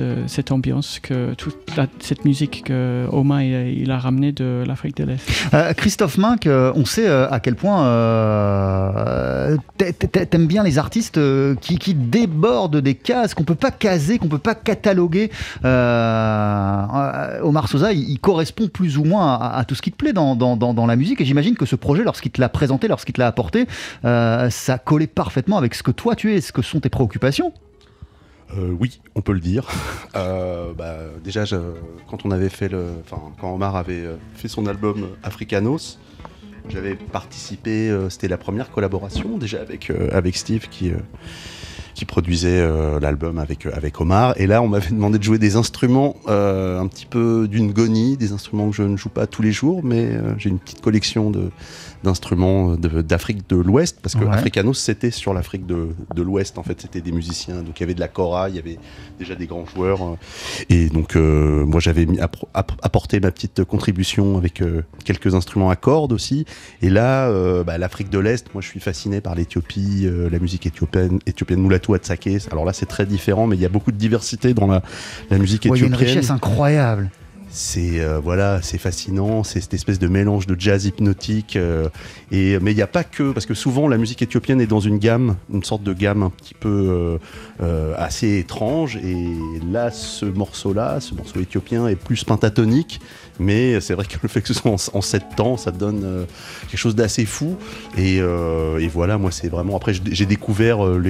euh, 0.00 0.26
ambiance, 0.50 1.00
toute 1.36 1.56
cette 2.00 2.24
musique 2.24 2.64
que 2.64 3.06
Oma 3.12 3.44
il, 3.44 3.90
a 3.90 3.98
ramenée 3.98 4.32
de 4.32 4.64
l'Afrique 4.66 4.96
de 4.96 5.04
l'Est. 5.04 5.22
Christophe 5.76 6.18
euh, 6.46 6.72
on 6.74 6.84
sait 6.84 7.06
à 7.08 7.38
quel 7.40 7.54
point 7.54 7.84
euh, 7.84 9.56
t'a- 9.78 9.92
t'a- 9.92 10.26
t'aimes 10.26 10.46
bien 10.46 10.64
les 10.64 10.78
artistes 10.78 11.20
qui, 11.60 11.78
débordent 11.94 12.78
des 12.78 12.94
cases, 12.94 13.34
qu'on 13.34 13.44
peut 13.44 13.54
pas 13.54 13.70
caser, 13.70 14.18
qu'on 14.18 14.28
peut 14.28 14.38
pas 14.38 14.54
cataloguer. 14.54 15.30
Omar 17.42 17.68
Sosa, 17.68 17.92
il, 17.92 18.18
correspond 18.18 18.68
plus 18.68 18.98
ou 18.98 19.04
moins 19.04 19.34
à, 19.34 19.64
tout 19.64 19.74
ce 19.74 19.82
qui 19.82 19.90
te 19.92 19.96
plaît 19.96 20.12
dans, 20.12 20.34
dans- 20.36 20.56
la 20.86 20.96
musique. 20.96 21.20
Et 21.20 21.24
j'imagine 21.24 21.56
que 21.56 21.66
ce 21.66 21.76
projet, 21.76 22.02
lorsqu'il 22.04 22.32
te 22.32 22.40
l'a 22.40 22.48
présenté, 22.48 22.88
lorsqu'il 22.88 23.14
te 23.14 23.20
l'a 23.20 23.26
apporté, 23.28 23.66
ça 24.02 24.78
collait 24.84 25.06
parfaitement 25.06 25.51
avec 25.58 25.74
ce 25.74 25.82
que 25.82 25.90
toi 25.90 26.16
tu 26.16 26.34
es, 26.34 26.40
ce 26.40 26.52
que 26.52 26.62
sont 26.62 26.80
tes 26.80 26.88
préoccupations. 26.88 27.52
Euh, 28.56 28.74
oui, 28.78 29.00
on 29.14 29.20
peut 29.20 29.32
le 29.32 29.40
dire. 29.40 29.66
Euh, 30.14 30.74
bah, 30.74 30.96
déjà, 31.24 31.44
quand 32.10 32.26
on 32.26 32.30
avait 32.32 32.50
fait 32.50 32.68
le, 32.68 32.84
quand 33.40 33.54
Omar 33.54 33.76
avait 33.76 34.04
euh, 34.04 34.16
fait 34.34 34.46
son 34.46 34.66
album 34.66 35.08
Africanos, 35.22 35.98
j'avais 36.68 36.96
participé. 36.96 37.90
C'était 38.10 38.28
la 38.28 38.36
première 38.36 38.70
collaboration 38.70 39.38
déjà 39.38 39.62
avec 39.62 39.90
avec 40.12 40.36
Steve 40.36 40.68
qui 40.68 40.92
qui 41.94 42.04
produisait 42.04 42.62
l'album 43.00 43.38
avec 43.38 43.64
avec 43.64 43.98
Omar. 44.02 44.34
Et 44.36 44.46
là, 44.46 44.60
on 44.60 44.68
m'avait 44.68 44.90
demandé 44.90 45.18
de 45.18 45.24
jouer 45.24 45.38
des 45.38 45.56
instruments 45.56 46.14
un 46.26 46.86
petit 46.88 47.06
peu 47.06 47.48
d'une 47.48 47.72
gonie, 47.72 48.18
des 48.18 48.32
instruments 48.32 48.68
que 48.68 48.76
je 48.76 48.82
ne 48.82 48.98
joue 48.98 49.08
pas 49.08 49.26
tous 49.26 49.40
les 49.40 49.52
jours, 49.52 49.82
mais 49.82 50.12
j'ai 50.36 50.50
une 50.50 50.58
petite 50.58 50.82
collection 50.82 51.30
de 51.30 51.50
d'instruments 52.04 52.76
d'Afrique 52.76 53.48
de 53.48 53.56
l'Ouest 53.56 53.98
parce 54.02 54.14
que 54.14 54.24
Ouais. 54.24 54.34
Africanos 54.34 54.78
c'était 54.78 55.10
sur 55.10 55.34
l'Afrique 55.34 55.66
de, 55.66 55.88
de 56.14 56.22
l'Ouest 56.22 56.58
en 56.58 56.62
fait 56.62 56.80
c'était 56.80 57.00
des 57.00 57.12
musiciens 57.12 57.62
donc 57.62 57.78
il 57.78 57.82
y 57.82 57.84
avait 57.84 57.94
de 57.94 58.00
la 58.00 58.08
kora 58.08 58.48
il 58.48 58.56
y 58.56 58.58
avait 58.58 58.78
déjà 59.18 59.34
des 59.34 59.46
grands 59.46 59.66
joueurs 59.66 60.02
euh, 60.02 60.16
et 60.68 60.88
donc 60.88 61.16
euh, 61.16 61.64
moi 61.64 61.80
j'avais 61.80 62.06
apporté 62.54 63.20
ma 63.20 63.30
petite 63.30 63.64
contribution 63.64 64.36
avec 64.38 64.60
euh, 64.62 64.82
quelques 65.04 65.34
instruments 65.34 65.70
à 65.70 65.76
cordes 65.76 66.12
aussi 66.12 66.44
et 66.82 66.90
là 66.90 67.28
euh, 67.28 67.64
bah, 67.64 67.78
l'Afrique 67.78 68.10
de 68.10 68.18
l'Est 68.18 68.52
moi 68.54 68.62
je 68.62 68.68
suis 68.68 68.80
fasciné 68.80 69.20
par 69.20 69.34
l'Éthiopie 69.34 70.08
la 70.30 70.38
musique 70.38 70.66
éthiopienne 70.66 71.18
éthiopienne 71.26 71.60
Mulatu 71.62 71.94
Atsake 71.94 72.28
alors 72.50 72.64
là 72.64 72.72
c'est 72.72 72.86
très 72.86 73.06
différent 73.06 73.46
mais 73.46 73.56
il 73.56 73.62
y 73.62 73.66
a 73.66 73.68
beaucoup 73.70 73.92
de 73.92 73.96
diversité 73.96 74.54
dans 74.54 74.66
la, 74.66 74.82
la 75.30 75.38
musique 75.38 75.64
Ouais, 75.64 75.78
il 75.78 75.80
y 75.80 75.84
a 75.84 75.86
une 75.86 75.94
éthiopienne 75.94 76.16
richesse 76.16 76.30
incroyable. 76.30 77.10
C'est 77.52 78.00
euh, 78.00 78.18
voilà, 78.18 78.62
c'est 78.62 78.78
fascinant, 78.78 79.44
c'est 79.44 79.60
cette 79.60 79.74
espèce 79.74 79.98
de 79.98 80.08
mélange 80.08 80.46
de 80.46 80.56
jazz 80.58 80.86
hypnotique. 80.86 81.56
euh, 81.56 81.88
et 82.30 82.58
mais 82.60 82.72
il 82.72 82.76
n'y 82.76 82.82
a 82.82 82.86
pas 82.86 83.04
que 83.04 83.30
parce 83.32 83.44
que 83.44 83.52
souvent 83.52 83.88
la 83.88 83.98
musique 83.98 84.22
éthiopienne 84.22 84.60
est 84.60 84.66
dans 84.66 84.80
une 84.80 84.98
gamme, 84.98 85.36
une 85.52 85.62
sorte 85.62 85.82
de 85.82 85.92
gamme 85.92 86.22
un 86.22 86.30
petit 86.30 86.54
peu 86.54 87.18
euh, 87.60 87.94
assez 87.98 88.38
étrange. 88.38 88.96
Et 88.96 89.26
là, 89.70 89.90
ce 89.90 90.24
morceau-là, 90.24 91.00
ce 91.00 91.14
morceau 91.14 91.40
éthiopien 91.40 91.88
est 91.88 91.96
plus 91.96 92.24
pentatonique. 92.24 93.00
Mais 93.40 93.80
c'est 93.80 93.94
vrai 93.94 94.04
que 94.04 94.16
le 94.22 94.28
fait 94.28 94.40
que 94.42 94.48
ce 94.48 94.54
soit 94.54 94.70
en, 94.70 94.76
en 94.92 95.00
sept 95.00 95.24
temps, 95.36 95.56
ça 95.56 95.70
donne 95.70 96.02
euh, 96.04 96.24
quelque 96.68 96.78
chose 96.78 96.94
d'assez 96.94 97.24
fou. 97.24 97.56
Et, 97.96 98.18
euh, 98.20 98.78
et 98.78 98.88
voilà, 98.88 99.18
moi 99.18 99.30
c'est 99.30 99.48
vraiment. 99.48 99.76
Après, 99.76 99.92
j'ai 99.94 100.26
découvert 100.26 100.84
euh, 100.86 101.02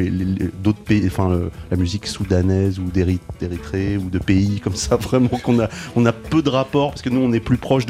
d'autres 0.63 0.79
pays, 0.81 1.03
enfin 1.07 1.41
la 1.71 1.77
musique 1.77 2.07
soudanaise 2.07 2.79
ou 2.79 2.85
d'Éry- 2.91 3.19
d'Érythrée 3.41 3.97
ou 3.97 4.09
de 4.09 4.19
pays 4.19 4.61
comme 4.61 4.77
ça, 4.77 4.97
vraiment 5.01 5.29
qu'on 5.43 5.59
a, 5.61 6.13
peu 6.13 6.43
de 6.43 6.49
rapport 6.51 6.91
parce 6.91 7.03
que 7.03 7.11
nous 7.11 7.21
on 7.21 7.33
est 7.33 7.41
plus 7.41 7.57
proche 7.59 7.85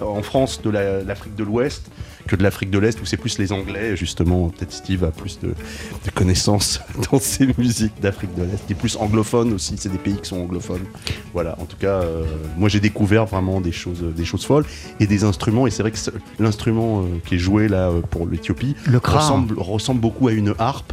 en 0.00 0.22
France 0.22 0.60
de 0.62 0.70
la- 0.70 1.02
l'Afrique 1.02 1.34
de 1.34 1.44
l'Ouest 1.44 1.86
que 2.26 2.36
de 2.36 2.42
l'Afrique 2.42 2.70
de 2.70 2.78
l'Est 2.78 3.00
où 3.00 3.04
c'est 3.04 3.16
plus 3.16 3.38
les 3.38 3.52
Anglais 3.52 3.96
justement. 3.96 4.48
Peut-être 4.48 4.72
Steve 4.72 5.04
a 5.04 5.10
plus 5.10 5.38
de, 5.40 5.48
de 5.48 6.10
connaissances 6.14 6.80
dans 7.12 7.18
ces 7.18 7.48
musiques 7.58 8.00
d'Afrique 8.00 8.34
de 8.34 8.42
l'Est. 8.42 8.62
Il 8.68 8.72
est 8.72 8.78
plus 8.78 8.96
anglophone 8.96 9.52
aussi. 9.52 9.74
C'est 9.76 9.90
des 9.92 9.98
pays 9.98 10.16
qui 10.16 10.28
sont 10.28 10.40
anglophones. 10.40 10.84
Voilà. 11.32 11.56
En 11.60 11.64
tout 11.64 11.76
cas, 11.76 12.00
euh, 12.02 12.24
moi 12.56 12.68
j'ai 12.68 12.80
découvert 12.80 13.26
vraiment 13.26 13.60
des 13.60 13.72
choses, 13.72 14.02
des 14.16 14.24
choses 14.24 14.44
folles 14.44 14.64
et 15.00 15.06
des 15.06 15.24
instruments. 15.24 15.66
Et 15.66 15.70
c'est 15.70 15.82
vrai 15.82 15.90
que 15.92 15.98
l'instrument 16.38 17.02
euh, 17.02 17.06
qui 17.26 17.34
est 17.36 17.38
joué 17.38 17.68
là 17.68 17.88
euh, 17.90 18.00
pour 18.00 18.26
l'Éthiopie 18.26 18.74
ressemble, 19.16 19.54
ressemble 19.58 20.00
beaucoup 20.00 20.28
à 20.28 20.32
une 20.32 20.54
harpe. 20.58 20.92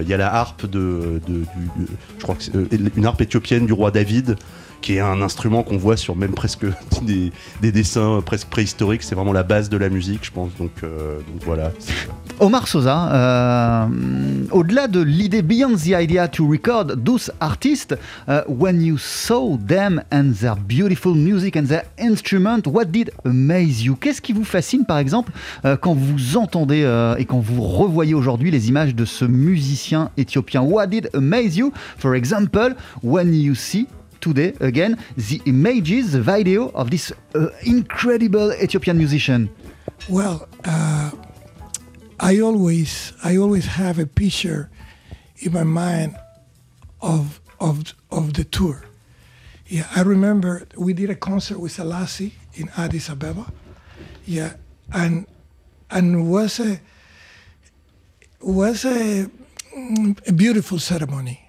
Il 0.00 0.06
y 0.08 0.14
a 0.14 0.16
la 0.16 0.32
harpe 0.32 0.66
de, 0.66 1.20
de- 1.26 1.32
du- 1.34 1.44
de- 1.84 1.88
je 2.18 2.22
crois 2.22 2.36
que 2.36 2.44
c'est, 2.44 2.52
une 2.96 3.06
harpe 3.06 3.20
éthiopienne 3.22 3.66
du 3.66 3.72
roi 3.72 3.90
David, 3.90 4.36
qui 4.80 4.94
est 4.96 5.00
un 5.00 5.22
instrument 5.22 5.62
qu'on 5.62 5.76
voit 5.76 5.96
sur 5.96 6.16
même 6.16 6.32
presque 6.32 6.66
des, 7.02 7.32
des 7.60 7.72
dessins 7.72 8.20
presque 8.24 8.48
préhistoriques. 8.48 9.02
C'est 9.02 9.14
vraiment 9.14 9.32
la 9.32 9.42
base 9.42 9.68
de 9.68 9.76
la 9.76 9.88
musique, 9.88 10.24
je 10.24 10.30
pense. 10.30 10.50
Donc, 10.58 10.70
euh, 10.82 11.18
voilà. 11.44 11.72
Omar 12.40 12.68
Sosa, 12.68 13.12
euh, 13.12 13.86
au-delà 14.50 14.88
de 14.88 15.00
l'idée 15.00 15.42
beyond 15.42 15.76
the 15.76 15.88
idea 15.88 16.26
to 16.26 16.46
record 16.46 17.04
those 17.04 17.30
artists, 17.40 17.94
uh, 18.28 18.40
when 18.48 18.80
you 18.80 18.96
saw 18.96 19.58
them 19.58 20.02
and 20.10 20.32
their 20.40 20.56
beautiful 20.56 21.14
music 21.14 21.56
and 21.56 21.64
their 21.64 21.82
instrument, 21.98 22.62
what 22.66 22.86
did 22.86 23.10
amaze 23.26 23.84
you? 23.84 23.94
Qu'est-ce 23.94 24.22
qui 24.22 24.32
vous 24.32 24.44
fascine, 24.44 24.86
par 24.86 24.98
exemple, 24.98 25.32
euh, 25.66 25.76
quand 25.76 25.94
vous 25.94 26.38
entendez 26.38 26.80
et 27.18 27.24
quand 27.26 27.40
vous 27.40 27.62
revoyez 27.62 28.14
aujourd'hui 28.14 28.50
les 28.50 28.68
images 28.68 28.94
de 28.94 29.04
ce 29.04 29.24
musicien 29.26 30.10
éthiopien? 30.16 30.62
What 30.62 30.86
did 30.86 31.10
amaze 31.12 31.56
you? 31.56 31.72
For 31.98 32.14
example, 32.14 32.74
when 33.02 33.34
you 33.34 33.54
see 33.54 33.86
today 34.20 34.54
again 34.60 34.98
the 35.16 35.40
images, 35.46 36.12
the 36.12 36.22
video 36.22 36.70
of 36.70 36.90
this 36.90 37.12
uh, 37.34 37.48
incredible 37.62 38.52
Ethiopian 38.54 38.98
musician. 38.98 39.50
Well, 40.08 40.48
uh, 40.64 41.10
I 42.18 42.40
always 42.40 43.12
I 43.24 43.36
always 43.36 43.66
have 43.66 43.98
a 43.98 44.06
picture 44.06 44.70
in 45.38 45.52
my 45.52 45.64
mind 45.64 46.16
of 47.00 47.40
of 47.58 47.94
of 48.10 48.34
the 48.34 48.44
tour. 48.44 48.84
Yeah, 49.66 49.86
I 49.94 50.02
remember 50.02 50.66
we 50.76 50.92
did 50.92 51.10
a 51.10 51.14
concert 51.14 51.58
with 51.58 51.72
Selassie 51.72 52.34
in 52.54 52.70
Addis 52.76 53.08
Ababa. 53.08 53.52
Yeah, 54.26 54.54
and 54.92 55.26
and 55.90 56.30
was 56.30 56.60
a 56.60 56.80
was 58.40 58.84
a, 58.84 59.30
mm, 59.76 60.28
a 60.28 60.32
beautiful 60.32 60.78
ceremony. 60.78 61.40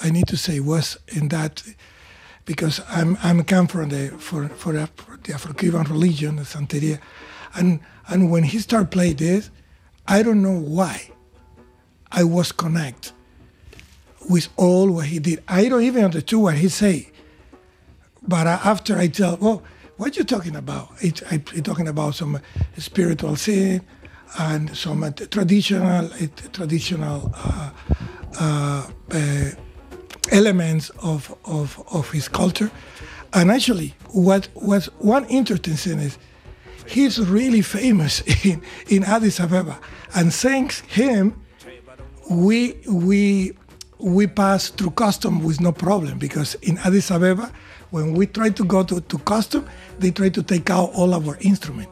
I 0.00 0.10
need 0.10 0.28
to 0.28 0.36
say 0.36 0.60
was 0.60 0.96
in 1.08 1.28
that 1.28 1.62
because 2.48 2.80
I'm 2.88 3.18
I'm 3.22 3.44
come 3.44 3.66
from 3.66 3.90
the 3.90 4.08
for 4.18 4.48
for 4.48 4.72
the, 4.72 4.88
Afro-Cuban 5.34 5.84
religion, 5.84 6.36
the 6.36 6.42
Santeria, 6.44 6.98
and 7.54 7.80
and 8.08 8.30
when 8.30 8.42
he 8.42 8.58
started 8.58 8.90
playing 8.90 9.16
this, 9.16 9.50
I 10.08 10.22
don't 10.22 10.42
know 10.42 10.58
why. 10.58 11.10
I 12.10 12.24
was 12.24 12.52
connect 12.52 13.12
with 14.30 14.48
all 14.56 14.90
what 14.90 15.06
he 15.06 15.18
did. 15.18 15.44
I 15.46 15.68
don't 15.68 15.82
even 15.82 16.04
understand 16.06 16.42
what 16.42 16.54
he 16.54 16.70
say, 16.70 17.12
but 18.26 18.46
after 18.46 18.96
I 18.96 19.08
tell, 19.08 19.36
well, 19.36 19.62
what 19.98 20.16
you 20.16 20.24
talking 20.24 20.56
about? 20.56 20.88
It, 21.00 21.22
I, 21.30 21.42
he 21.52 21.60
talking 21.60 21.86
about 21.86 22.14
some 22.14 22.40
spiritual 22.78 23.36
thing 23.36 23.82
and 24.38 24.74
some 24.74 25.12
traditional 25.12 26.08
traditional 26.52 27.30
uh, 27.34 27.70
uh, 28.40 28.90
uh, 29.10 29.50
elements 30.32 30.90
of, 31.02 31.34
of, 31.44 31.82
of 31.92 32.10
his 32.10 32.28
culture. 32.28 32.70
And 33.32 33.50
actually, 33.50 33.94
what 34.10 34.48
was 34.54 34.86
one 34.98 35.24
interesting 35.26 35.74
thing 35.74 35.98
is 35.98 36.18
he's 36.86 37.18
really 37.18 37.62
famous 37.62 38.20
in, 38.44 38.62
in 38.88 39.04
Addis 39.04 39.40
Ababa. 39.40 39.78
And 40.14 40.32
thanks 40.32 40.80
him, 40.80 41.40
we, 42.30 42.76
we, 42.88 43.52
we 43.98 44.26
pass 44.26 44.68
through 44.68 44.90
custom 44.90 45.42
with 45.42 45.60
no 45.60 45.72
problem 45.72 46.18
because 46.18 46.54
in 46.56 46.78
Addis 46.78 47.10
Ababa, 47.10 47.52
when 47.90 48.12
we 48.14 48.26
try 48.26 48.50
to 48.50 48.64
go 48.64 48.82
to, 48.84 49.00
to 49.00 49.18
custom, 49.18 49.66
they 49.98 50.10
try 50.10 50.28
to 50.28 50.42
take 50.42 50.70
out 50.70 50.90
all 50.94 51.14
our 51.14 51.36
instrument. 51.40 51.88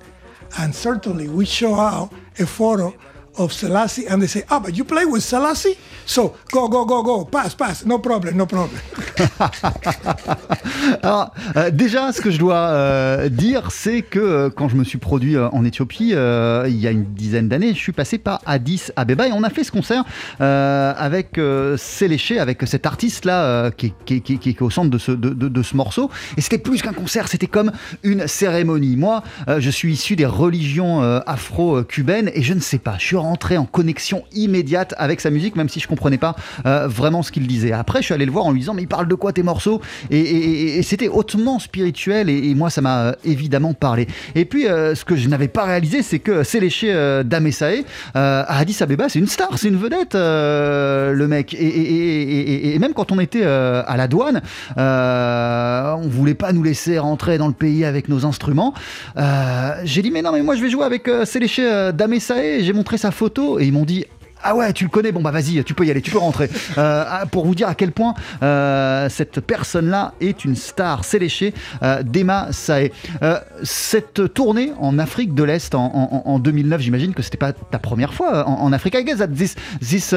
And 0.59 0.75
certainly 0.75 1.29
we 1.29 1.45
show 1.45 1.75
out 1.75 2.13
a 2.39 2.47
photo 2.47 2.95
of 3.39 3.53
Selassie 3.53 4.07
and 4.09 4.19
they 4.21 4.29
say, 4.29 4.45
ah, 4.51 4.61
but 4.61 4.77
you 4.77 4.85
play 4.85 5.05
with 5.05 5.23
Selassie? 5.23 5.77
So 6.07 6.35
go, 6.53 6.69
go, 6.69 6.85
go, 6.85 7.03
go, 7.03 7.25
pass, 7.25 7.55
pass, 7.55 7.85
no 7.85 7.99
problem, 7.99 8.37
no 8.37 8.47
problem. 8.47 8.79
Alors, 11.03 11.33
euh, 11.57 11.71
déjà, 11.71 12.13
ce 12.13 12.21
que 12.21 12.31
je 12.31 12.39
dois 12.39 12.57
euh, 12.57 13.29
dire, 13.29 13.71
c'est 13.71 14.03
que 14.03 14.19
euh, 14.19 14.51
quand 14.51 14.69
je 14.69 14.77
me 14.77 14.85
suis 14.85 14.99
produit 14.99 15.37
en 15.39 15.65
Éthiopie, 15.65 16.11
il 16.11 16.77
y 16.77 16.87
a 16.87 16.91
une 16.91 17.05
dizaine 17.15 17.49
d'années, 17.49 17.75
je 17.75 17.79
suis 17.79 17.93
passé 17.93 18.19
par 18.19 18.41
Addis 18.47 18.85
Abeba 18.97 19.29
et 19.29 19.33
on 19.33 19.43
a 19.43 19.51
fait 19.51 19.65
ce 19.65 19.73
concert 19.73 20.05
avec 20.41 21.41
Séléché, 21.77 22.39
avec 22.39 22.63
cet 22.67 22.87
artiste-là 22.87 23.71
qui, 23.71 23.93
qui 24.05 24.21
qui 24.23 24.49
est- 24.51 24.63
au 24.63 24.71
centre 24.71 24.91
de 24.91 24.99
ce, 24.99 25.13
de, 25.13 25.31
de- 25.31 25.63
ce 25.63 25.77
morceau. 25.77 26.11
Et 26.37 26.41
c'était 26.41 26.59
plus 26.59 26.83
qu'un 26.83 26.93
concert, 26.93 27.29
c'était 27.29 27.47
comme 27.47 27.73
une 28.03 28.27
cérémonie. 28.27 28.97
Moi, 28.97 29.23
je 29.59 29.71
suis 29.71 29.93
issu 29.93 30.17
des 30.17 30.27
religions 30.27 31.03
afro-cubaines 31.27 32.31
et 32.35 32.43
je 32.43 32.55
ne 32.55 32.61
sais 32.61 32.79
pas, 32.79 32.97
je 32.99 33.05
suis 33.07 33.17
rentré 33.27 33.57
en 33.57 33.67
connexion 33.67 34.25
immédiate 34.33 34.95
avec 34.99 35.21
sa 35.21 35.31
musique, 35.31 35.57
même 35.57 35.69
si 35.69 35.81
je 35.81 35.89
comprenais 35.89 36.19
pas 36.19 36.37
euh, 36.65 36.87
vraiment 36.89 37.23
ce 37.23 37.33
qu'il 37.33 37.47
disait. 37.47 37.73
Après, 37.73 38.01
je 38.01 38.07
suis 38.07 38.15
allé 38.15 38.25
le 38.25 38.33
voir 38.33 38.47
en 38.47 38.53
lui 38.53 38.61
disant, 38.61 38.75
mais 38.75 38.83
il 38.83 38.89
parle 38.89 39.09
de 39.09 39.15
quoi 39.15 39.33
tes 39.33 39.43
morceaux? 39.43 39.81
Et, 40.11 40.83
c'était 40.83 41.09
hautement 41.09 41.59
spirituel 41.59 42.29
et, 42.29 42.55
moi 42.55 42.71
ça 42.71 42.81
m'a 42.81 43.17
évidemment 43.25 43.75
parlé. 43.75 44.07
Et 44.35 44.45
puis 44.45 44.65
ce 44.65 45.05
que 45.05 45.17
je 45.17 45.29
n'avais 45.29 45.49
pas 45.49 45.65
réalisé, 45.65 46.03
c'est 46.03 46.19
que 46.19 46.43
Séléché 46.43 46.93
Damesae 47.25 47.85
à 48.15 48.59
Addis 48.59 48.77
Abeba, 48.81 49.09
c'est 49.09 49.19
une 49.19 49.27
star, 49.27 49.59
c'est 49.59 49.69
une 49.69 49.77
vedette, 49.77 50.15
le 50.15 51.27
mec. 51.27 51.55
Et, 51.59 52.79
même 52.79 52.95
quand 52.95 53.11
on 53.13 53.19
était 53.19 53.45
à 53.45 53.97
la 53.97 54.07
douane, 54.07 54.43
on 54.77 56.09
voulait 56.09 56.35
pas 56.35 56.53
nous 56.53 56.63
laisser 56.63 56.99
rentrer 56.99 57.39
dans 57.39 57.49
le 57.49 57.55
pays 57.55 57.85
avec 57.85 58.09
nos 58.09 58.25
instruments. 58.25 58.75
J'ai 59.85 60.03
dit 60.03 60.11
mais 60.11 60.23
non 60.23 60.33
mais 60.33 60.43
moi 60.43 60.55
je 60.55 60.63
vais 60.63 60.71
jouer 60.71 60.85
avec 60.85 61.11
Séléché 61.25 61.91
Damesae. 61.95 62.61
J'ai 62.61 62.73
montré 62.73 62.99
sa 62.99 63.11
photo 63.17 63.59
et 63.59 63.67
ils 63.67 63.73
m'ont 63.73 63.85
dit 63.85 64.05
ah 64.43 64.55
ouais, 64.55 64.73
tu 64.73 64.85
le 64.85 64.91
connais, 64.91 65.11
bon 65.11 65.23
bah 65.23 65.33
vas-y, 65.33 65.65
tu 65.65 65.75
peux 65.75 65.85
y 65.85 65.91
aller, 65.91 66.01
tu 66.01 66.11
peux 66.11 66.19
rentrer. 66.19 66.49
Euh, 66.79 67.05
ah, 67.09 67.25
pour 67.27 67.47
vous 67.47 67.55
dire 67.55 67.69
à 67.69 67.75
quel 67.75 67.91
point 67.91 68.15
euh, 68.43 69.09
cette 69.09 69.41
personne-là 69.41 70.13
est 70.21 70.45
une 70.45 70.57
star, 70.57 71.05
c'est 71.05 71.19
léché, 71.19 71.55
euh, 71.83 72.03
Dema 72.03 72.49
Sae. 72.53 72.91
cette 73.63 74.35
tournée 74.35 74.73
en 74.79 74.99
Afrique 74.99 75.35
de 75.35 75.43
l'Est 75.43 75.75
en, 75.75 76.39
2009, 76.39 76.81
j'imagine 76.83 77.15
que 77.15 77.23
c'était 77.23 77.39
pas 77.39 77.53
ta 77.53 77.79
première 77.79 78.13
fois 78.13 78.47
en, 78.47 78.73
Afrique. 78.73 78.95
I 78.95 79.05
guess 79.05 79.19
that 79.19 79.29
this, 79.29 79.55
this, 79.81 80.15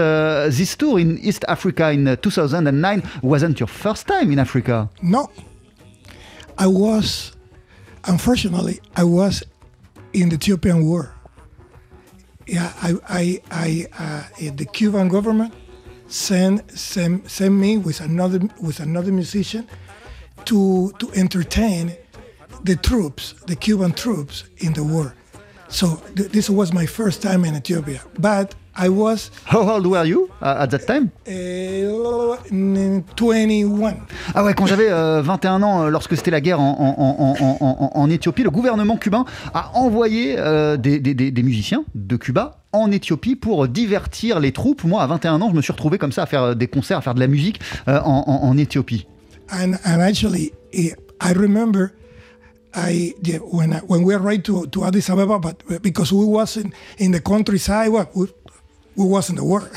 this 0.50 0.78
tour 0.78 0.98
in 1.00 1.16
East 1.22 1.46
Africa 1.48 1.92
in 1.94 2.16
2009 2.18 3.02
wasn't 3.24 3.60
your 3.60 3.70
first 3.70 4.08
time 4.08 4.32
in 4.32 4.40
Africa. 4.40 4.90
No. 5.02 5.30
I 6.58 6.68
was, 6.68 7.32
unfortunately, 8.06 8.82
I 8.98 9.04
was 9.04 9.44
in 10.14 10.30
the 10.30 10.36
Ethiopian 10.36 10.84
war. 10.84 11.19
Yeah, 12.50 12.74
I, 12.82 12.96
I, 13.08 13.42
I 13.52 13.88
uh, 14.00 14.52
the 14.56 14.66
Cuban 14.66 15.08
government 15.08 15.54
sent, 16.08 16.72
sent 16.72 17.30
sent 17.30 17.54
me 17.54 17.78
with 17.78 18.02
another 18.02 18.40
with 18.62 18.80
another 18.80 19.12
musician 19.12 19.68
to 20.46 20.92
to 21.00 21.12
entertain 21.14 21.96
the 22.64 22.76
troops, 22.76 23.34
the 23.46 23.56
Cuban 23.56 23.92
troops 23.94 24.46
in 24.58 24.74
the 24.74 24.84
war. 24.84 25.14
So 25.68 26.02
th- 26.16 26.32
this 26.32 26.50
was 26.50 26.74
my 26.74 26.86
first 26.86 27.22
time 27.22 27.46
in 27.46 27.56
Ethiopia, 27.56 28.02
but 28.18 28.56
I 28.78 28.90
was. 28.90 29.32
How 29.46 29.76
old 29.76 29.86
were 29.88 30.06
you 30.06 30.30
uh, 30.42 30.64
at 30.64 30.68
that 30.68 30.86
time? 30.86 31.10
Uh, 31.28 32.38
21. 33.16 33.96
Ah 34.34 34.44
ouais, 34.44 34.54
quand 34.54 34.66
j'avais 34.66 34.90
21 34.90 35.62
euh, 35.62 35.66
ans, 35.66 35.84
euh, 35.84 35.90
lorsque 35.90 36.16
c'était 36.16 36.32
la 36.32 36.42
guerre 36.42 36.60
en, 36.60 36.76
en, 36.80 37.36
en, 37.62 37.92
en, 37.94 38.10
Éthiopie, 38.10 38.44
le 38.44 38.52
gouvernement 38.52 38.98
cubain 38.98 39.26
a 39.54 39.72
envoyé 39.76 40.36
euh, 40.38 40.78
des, 40.78 41.00
des, 41.00 41.14
des, 41.14 41.44
musiciens 41.44 41.84
de 41.96 42.16
Cuba 42.16 42.62
en 42.72 42.92
Éthiopie 42.92 43.36
pour 43.36 43.68
divertir 43.68 44.40
les 44.40 44.52
troupes. 44.52 44.84
Moi, 44.84 45.02
à 45.02 45.08
21 45.08 45.42
ans, 45.42 45.50
je 45.50 45.56
me 45.56 45.62
suis 45.62 45.74
retrouvé 45.74 45.98
comme 45.98 46.12
ça 46.12 46.24
à 46.24 46.26
faire 46.26 46.56
des 46.56 46.68
concerts, 46.68 47.00
à 47.00 47.02
faire 47.02 47.16
de 47.16 47.20
la 47.20 47.28
musique 47.28 47.60
euh, 47.88 48.00
en, 48.04 48.24
en, 48.28 48.58
Éthiopie. 48.58 49.08
And, 49.52 49.74
and 49.86 50.02
actually, 50.02 50.54
I 50.74 51.34
remember 51.34 51.92
I 52.74 53.16
yeah, 53.24 53.38
when 53.38 53.74
I, 53.74 53.80
when 53.80 54.04
we 54.04 54.14
arrived 54.14 54.46
to, 54.46 54.68
to 54.68 54.86
Addis 54.86 55.10
Ababa, 55.10 55.40
but 55.40 55.82
because 55.82 56.14
we 56.14 56.24
wasn't 56.26 56.74
in 57.00 57.12
the 57.12 57.20
countryside, 57.20 57.90
we, 57.90 58.28
we 59.00 59.06
wasn't 59.06 59.38
the 59.38 59.46
war. 59.46 59.72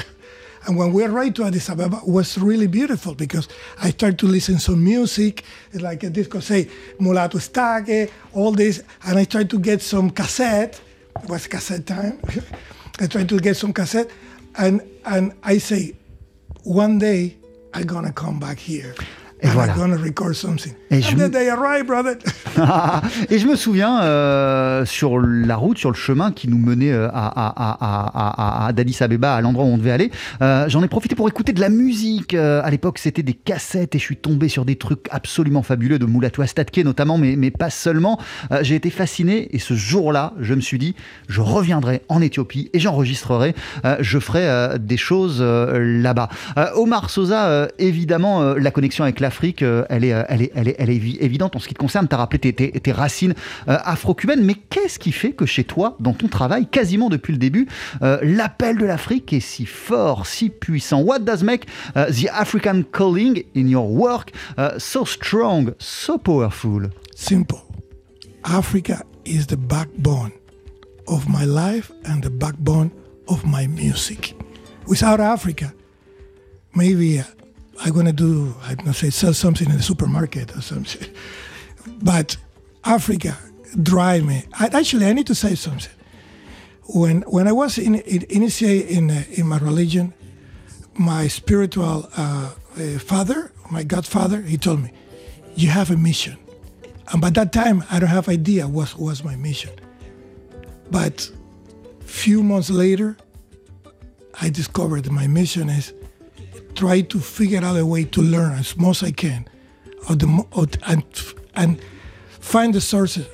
And 0.66 0.76
when 0.76 0.92
we 0.92 1.04
arrived 1.04 1.36
to 1.36 1.44
Addis 1.44 1.68
Ababa, 1.68 1.98
it 1.98 2.08
was 2.08 2.36
really 2.38 2.66
beautiful 2.66 3.14
because 3.14 3.48
I 3.80 3.90
started 3.90 4.18
to 4.20 4.26
listen 4.26 4.58
some 4.58 4.82
music, 4.82 5.44
like 5.74 6.02
a 6.02 6.10
disco, 6.10 6.40
say 6.40 6.68
Mulato 7.00 7.40
Stage, 7.40 8.10
all 8.32 8.52
this, 8.52 8.82
and 9.06 9.18
I 9.18 9.24
tried 9.24 9.50
to 9.50 9.58
get 9.58 9.80
some 9.80 10.10
cassette. 10.10 10.80
It 11.22 11.28
was 11.28 11.46
cassette 11.46 11.86
time. 11.86 12.20
I 13.00 13.06
tried 13.06 13.28
to 13.28 13.38
get 13.38 13.56
some 13.56 13.72
cassette, 13.72 14.10
and 14.56 14.82
and 15.04 15.32
I 15.42 15.58
say, 15.58 15.94
one 16.64 16.98
day 16.98 17.36
I'm 17.74 17.86
gonna 17.86 18.12
come 18.12 18.38
back 18.38 18.58
here. 18.58 18.94
Et 19.42 19.48
voilà. 19.48 19.74
Et 20.90 21.00
je, 21.02 21.16
me... 21.16 21.22
et 23.30 23.38
je 23.38 23.46
me 23.46 23.56
souviens 23.56 24.02
euh, 24.02 24.84
sur 24.84 25.18
la 25.18 25.56
route, 25.56 25.78
sur 25.78 25.90
le 25.90 25.96
chemin 25.96 26.30
qui 26.30 26.48
nous 26.48 26.58
menait 26.58 26.92
euh, 26.92 27.08
à, 27.08 27.26
à, 27.26 27.52
à, 27.80 28.66
à 28.66 28.68
Addis 28.68 28.98
Abeba, 29.00 29.34
à 29.34 29.40
l'endroit 29.40 29.64
où 29.64 29.68
on 29.68 29.78
devait 29.78 29.90
aller, 29.90 30.10
euh, 30.42 30.68
j'en 30.68 30.82
ai 30.84 30.88
profité 30.88 31.16
pour 31.16 31.28
écouter 31.28 31.52
de 31.52 31.60
la 31.60 31.70
musique. 31.70 32.34
à 32.34 32.70
l'époque, 32.70 32.98
c'était 32.98 33.24
des 33.24 33.34
cassettes 33.34 33.96
et 33.96 33.98
je 33.98 34.04
suis 34.04 34.16
tombé 34.16 34.48
sur 34.48 34.64
des 34.64 34.76
trucs 34.76 35.08
absolument 35.10 35.62
fabuleux 35.62 35.98
de 35.98 36.06
Mulatu 36.06 36.46
Statke 36.46 36.78
notamment, 36.78 37.18
mais, 37.18 37.34
mais 37.36 37.50
pas 37.50 37.70
seulement. 37.70 38.18
J'ai 38.60 38.76
été 38.76 38.90
fasciné 38.90 39.48
et 39.54 39.58
ce 39.58 39.74
jour-là, 39.74 40.34
je 40.40 40.54
me 40.54 40.60
suis 40.60 40.78
dit, 40.78 40.94
je 41.28 41.40
reviendrai 41.40 42.02
en 42.08 42.20
Éthiopie 42.20 42.70
et 42.72 42.78
j'enregistrerai, 42.78 43.54
je 44.00 44.18
ferai 44.18 44.78
des 44.78 44.96
choses 44.96 45.42
là-bas. 45.42 46.28
Omar 46.76 47.10
Sosa, 47.10 47.68
évidemment, 47.78 48.54
la 48.54 48.70
connexion 48.70 49.04
avec 49.04 49.20
la 49.20 49.31
l'Afrique, 49.32 49.62
euh, 49.62 49.86
elle, 49.88 50.04
est, 50.04 50.12
euh, 50.12 50.24
elle, 50.28 50.42
est, 50.42 50.52
elle, 50.54 50.68
est, 50.68 50.76
elle 50.78 50.90
est 50.90 50.96
évidente 50.96 51.56
en 51.56 51.58
ce 51.58 51.66
qui 51.66 51.72
te 51.72 51.78
concerne. 51.78 52.06
Tu 52.06 52.14
as 52.14 52.18
rappelé 52.18 52.52
tes, 52.52 52.70
tes, 52.70 52.92
racines 52.92 53.32
euh, 53.66 53.78
afro-cubaines, 53.82 54.44
mais 54.44 54.54
qu'est-ce 54.54 54.98
qui 54.98 55.10
fait 55.10 55.32
que 55.32 55.46
chez 55.46 55.64
toi, 55.64 55.96
dans 56.00 56.12
ton 56.12 56.28
travail, 56.28 56.66
quasiment 56.66 57.08
depuis 57.08 57.32
le 57.32 57.38
début, 57.38 57.66
l'appel 58.00 58.76
de 58.76 58.84
l'Afrique 58.84 59.32
est 59.32 59.40
si 59.40 59.64
fort, 59.64 60.26
si 60.26 60.50
puissant? 60.50 61.00
What 61.00 61.20
does 61.20 61.42
make 61.42 61.64
the 61.94 62.28
African 62.30 62.82
calling 62.92 63.44
in 63.56 63.68
your 63.68 63.90
work 63.90 64.32
so 64.78 65.06
strong, 65.06 65.72
so 65.78 66.18
powerful? 66.18 66.90
Simple. 67.14 67.62
Africa 68.44 69.02
is 69.24 69.46
the 69.46 69.56
backbone 69.56 70.32
of 71.06 71.26
my 71.28 71.44
life 71.46 71.90
and 72.04 72.22
the 72.22 72.30
backbone 72.30 72.90
of 73.28 73.44
my 73.44 73.66
music. 73.66 74.34
Without 74.86 75.20
Africa, 75.20 75.72
maybe 76.74 77.22
I'm 77.80 77.92
gonna 77.92 78.12
do, 78.12 78.54
I'm 78.62 78.76
gonna 78.76 78.94
say, 78.94 79.10
sell 79.10 79.34
something 79.34 79.68
in 79.68 79.76
the 79.76 79.82
supermarket 79.82 80.56
or 80.56 80.60
something. 80.60 81.08
But 82.02 82.36
Africa 82.84 83.36
drive 83.82 84.24
me. 84.24 84.44
I, 84.58 84.66
actually, 84.66 85.06
I 85.06 85.12
need 85.12 85.26
to 85.28 85.34
say 85.34 85.54
something. 85.54 85.92
When 86.94 87.22
when 87.22 87.48
I 87.48 87.52
was 87.52 87.78
in, 87.78 87.96
in 87.96 88.22
in 88.22 89.10
uh, 89.10 89.24
in 89.30 89.46
my 89.46 89.58
religion, 89.58 90.12
my 90.94 91.28
spiritual 91.28 92.08
uh, 92.16 92.50
uh, 92.76 92.98
father, 92.98 93.52
my 93.70 93.82
godfather, 93.84 94.42
he 94.42 94.56
told 94.56 94.82
me, 94.82 94.92
"You 95.54 95.70
have 95.70 95.90
a 95.90 95.96
mission." 95.96 96.36
And 97.12 97.20
by 97.20 97.30
that 97.30 97.52
time, 97.52 97.84
I 97.90 97.98
don't 97.98 98.08
have 98.08 98.28
idea 98.28 98.66
what 98.66 98.94
was 98.98 99.22
my 99.24 99.36
mission. 99.36 99.70
But 100.90 101.30
few 102.04 102.42
months 102.42 102.70
later, 102.70 103.16
I 104.40 104.50
discovered 104.50 105.10
my 105.10 105.26
mission 105.26 105.68
is 105.68 105.92
try 106.74 107.00
to 107.02 107.18
figure 107.18 107.62
out 107.62 107.76
a 107.76 107.84
way 107.84 108.04
to 108.04 108.22
learn 108.22 108.52
as 108.52 108.76
much 108.76 109.02
as 109.02 109.08
I 109.08 109.12
can, 109.12 109.48
of 110.08 110.18
the, 110.18 110.46
of, 110.52 110.70
and 110.86 111.04
and 111.54 111.80
find 112.28 112.74
the 112.74 112.80
sources 112.80 113.26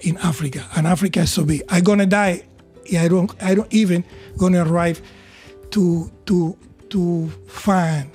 in 0.00 0.16
Africa. 0.18 0.66
And 0.76 0.86
Africa 0.86 1.20
is 1.20 1.32
so 1.32 1.44
big. 1.44 1.62
I'm 1.68 1.84
gonna 1.84 2.06
die. 2.06 2.42
I 2.96 3.08
don't. 3.08 3.30
I 3.42 3.54
don't 3.54 3.72
even 3.72 4.04
gonna 4.38 4.64
arrive 4.64 5.02
to 5.70 6.10
to 6.26 6.56
to 6.90 7.28
find 7.46 8.10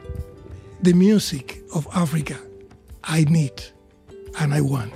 the 0.82 0.94
music 0.94 1.62
of 1.74 1.88
Africa. 1.94 2.38
I 3.04 3.26
need 3.26 3.62
and 4.40 4.54
I 4.54 4.62
want. 4.62 4.94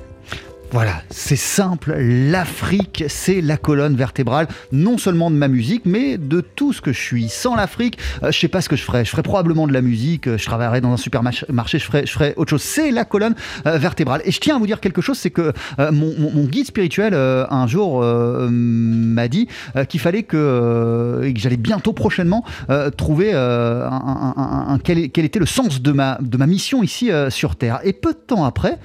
Voilà, 0.71 1.01
c'est 1.09 1.37
simple, 1.37 1.95
l'Afrique, 1.97 3.05
c'est 3.07 3.39
la 3.39 3.55
colonne 3.55 3.95
vertébrale, 3.95 4.47
non 4.73 4.97
seulement 4.97 5.31
de 5.31 5.35
ma 5.37 5.47
musique, 5.47 5.83
mais 5.85 6.17
de 6.17 6.41
tout 6.41 6.73
ce 6.73 6.81
que 6.81 6.91
je 6.91 6.99
suis. 6.99 7.29
Sans 7.29 7.55
l'Afrique, 7.55 7.97
euh, 8.21 8.33
je 8.33 8.37
sais 8.37 8.49
pas 8.49 8.59
ce 8.59 8.67
que 8.67 8.75
je 8.75 8.83
ferais. 8.83 9.05
Je 9.05 9.09
ferais 9.09 9.23
probablement 9.23 9.65
de 9.65 9.71
la 9.71 9.81
musique, 9.81 10.27
euh, 10.27 10.37
je 10.37 10.45
travaillerais 10.45 10.81
dans 10.81 10.91
un 10.91 10.97
supermarché, 10.97 11.79
je 11.79 11.85
ferais, 11.85 12.33
autre 12.35 12.49
chose. 12.49 12.61
C'est 12.61 12.91
la 12.91 13.05
colonne 13.05 13.33
euh, 13.65 13.77
vertébrale. 13.77 14.21
Et 14.25 14.31
je 14.31 14.41
tiens 14.41 14.57
à 14.57 14.59
vous 14.59 14.67
dire 14.67 14.81
quelque 14.81 15.01
chose, 15.01 15.17
c'est 15.17 15.29
que 15.29 15.53
mon, 15.77 16.43
guide 16.45 16.67
spirituel, 16.67 17.13
un 17.13 17.67
jour, 17.67 18.01
m'a 18.01 19.27
dit 19.27 19.47
qu'il 19.87 19.99
fallait 19.99 20.23
que, 20.23 21.31
que 21.33 21.39
j'allais 21.39 21.57
bientôt, 21.57 21.93
prochainement, 21.93 22.43
trouver 22.97 23.31
quel, 24.83 24.99
était 24.99 25.39
le 25.39 25.45
sens 25.45 25.81
de 25.81 25.91
ma 25.91 26.47
mission 26.47 26.83
ici 26.83 27.09
sur 27.29 27.55
Terre. 27.55 27.79
Et 27.83 27.93
peu 27.93 28.13
de 28.13 28.19
temps 28.19 28.45
après, 28.45 28.77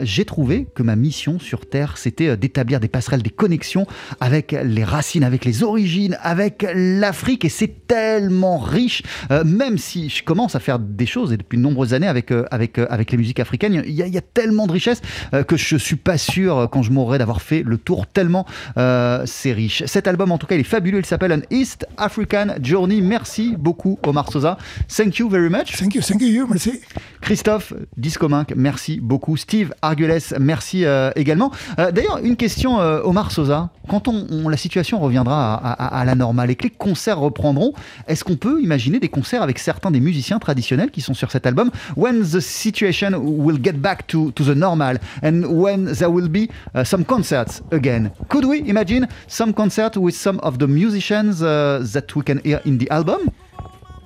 j'ai 0.00 0.24
trouvé 0.24 0.66
que 0.74 0.82
ma 0.82 0.96
mission 0.96 1.23
sur 1.38 1.66
Terre, 1.66 1.96
c'était 1.96 2.28
euh, 2.28 2.36
d'établir 2.36 2.80
des 2.80 2.88
passerelles, 2.88 3.22
des 3.22 3.30
connexions 3.30 3.86
avec 4.20 4.52
les 4.52 4.84
racines, 4.84 5.24
avec 5.24 5.44
les 5.44 5.62
origines, 5.62 6.18
avec 6.22 6.66
l'Afrique. 6.74 7.44
Et 7.44 7.48
c'est 7.48 7.86
tellement 7.86 8.58
riche, 8.58 9.02
euh, 9.30 9.42
même 9.44 9.78
si 9.78 10.10
je 10.10 10.22
commence 10.22 10.54
à 10.54 10.60
faire 10.60 10.78
des 10.78 11.06
choses, 11.06 11.32
et 11.32 11.36
depuis 11.36 11.56
de 11.56 11.62
nombreuses 11.62 11.94
années 11.94 12.06
avec, 12.06 12.30
euh, 12.30 12.44
avec, 12.50 12.78
avec 12.78 13.10
les 13.10 13.18
musiques 13.18 13.40
africaines, 13.40 13.82
il 13.86 13.94
y, 13.94 14.18
a, 14.18 14.20
tellement 14.20 14.66
de 14.66 14.72
richesse 14.72 15.00
que 15.46 15.56
je 15.56 15.76
suis 15.76 15.96
pas 15.96 16.18
sûr, 16.18 16.68
quand 16.72 16.82
je 16.82 16.90
mourrai, 16.90 17.18
d'avoir 17.18 17.42
fait 17.42 17.62
le 17.64 17.78
tour, 17.78 18.06
tellement 18.06 18.46
c'est 18.76 19.52
riche. 19.52 19.84
Cet 19.86 20.08
album, 20.08 20.32
en 20.32 20.38
tout 20.38 20.46
cas, 20.46 20.54
il 20.54 20.60
est 20.60 20.64
fabuleux. 20.64 20.98
Il 20.98 21.06
s'appelle 21.06 21.32
An 21.32 21.42
East 21.50 21.86
African 21.96 22.54
Journey. 22.62 23.00
Merci 23.00 23.54
beaucoup, 23.56 23.98
Omar 24.04 24.30
Sosa. 24.32 24.58
Thank 24.88 25.18
you 25.18 25.28
very 25.28 25.50
much. 25.50 25.76
Thank 25.76 25.94
you, 25.94 26.02
thank 26.02 26.22
you, 26.22 26.46
merci. 26.48 26.80
Christophe 27.20 27.74
Discominck, 27.96 28.54
merci 28.56 28.98
beaucoup. 29.00 29.36
Steve 29.36 29.72
Arguelles, 29.82 30.22
merci 30.40 30.84
également. 31.16 31.50
Euh, 31.78 31.90
D'ailleurs, 31.90 32.18
une 32.18 32.36
question, 32.36 32.80
euh, 32.80 33.00
Omar 33.04 33.30
Sosa. 33.30 33.70
Quand 33.88 34.08
la 34.48 34.56
situation 34.56 34.98
reviendra 34.98 35.56
à 35.56 36.04
la 36.06 36.14
normale 36.14 36.50
et 36.50 36.54
que 36.54 36.62
les 36.62 36.70
concerts 36.70 37.18
reprendront, 37.18 37.74
est-ce 38.08 38.24
qu'on 38.24 38.36
peut 38.36 38.62
imaginer 38.62 38.98
des 38.98 39.10
concerts 39.10 39.42
avec 39.42 39.58
certains 39.58 39.90
des 39.90 40.00
musiciens 40.00 40.38
traditionnels 40.38 40.90
qui 40.90 41.02
sont 41.02 41.12
sur 41.12 41.30
cet 41.30 41.46
album? 41.46 41.70
When 41.94 42.22
the 42.22 42.40
situation 42.40 43.10
will 43.18 43.58
get 43.62 43.74
back 43.74 44.06
to, 44.06 44.30
to 44.32 44.44
the 44.44 44.56
normal 44.56 44.98
and 45.22 45.42
when 45.44 45.92
there 45.92 46.10
will 46.10 46.28
be 46.28 46.48
uh, 46.74 46.82
some 46.82 47.04
concerts 47.04 47.62
again, 47.72 48.10
could 48.28 48.46
we 48.46 48.66
imagine 48.66 49.06
some 49.28 49.52
concert 49.52 49.96
with 49.96 50.14
some 50.14 50.38
of 50.42 50.58
the 50.58 50.66
musicians 50.66 51.42
uh, 51.42 51.84
that 51.92 52.14
we 52.16 52.22
can 52.22 52.40
hear 52.42 52.60
in 52.64 52.78
the 52.78 52.90
album? 52.90 53.30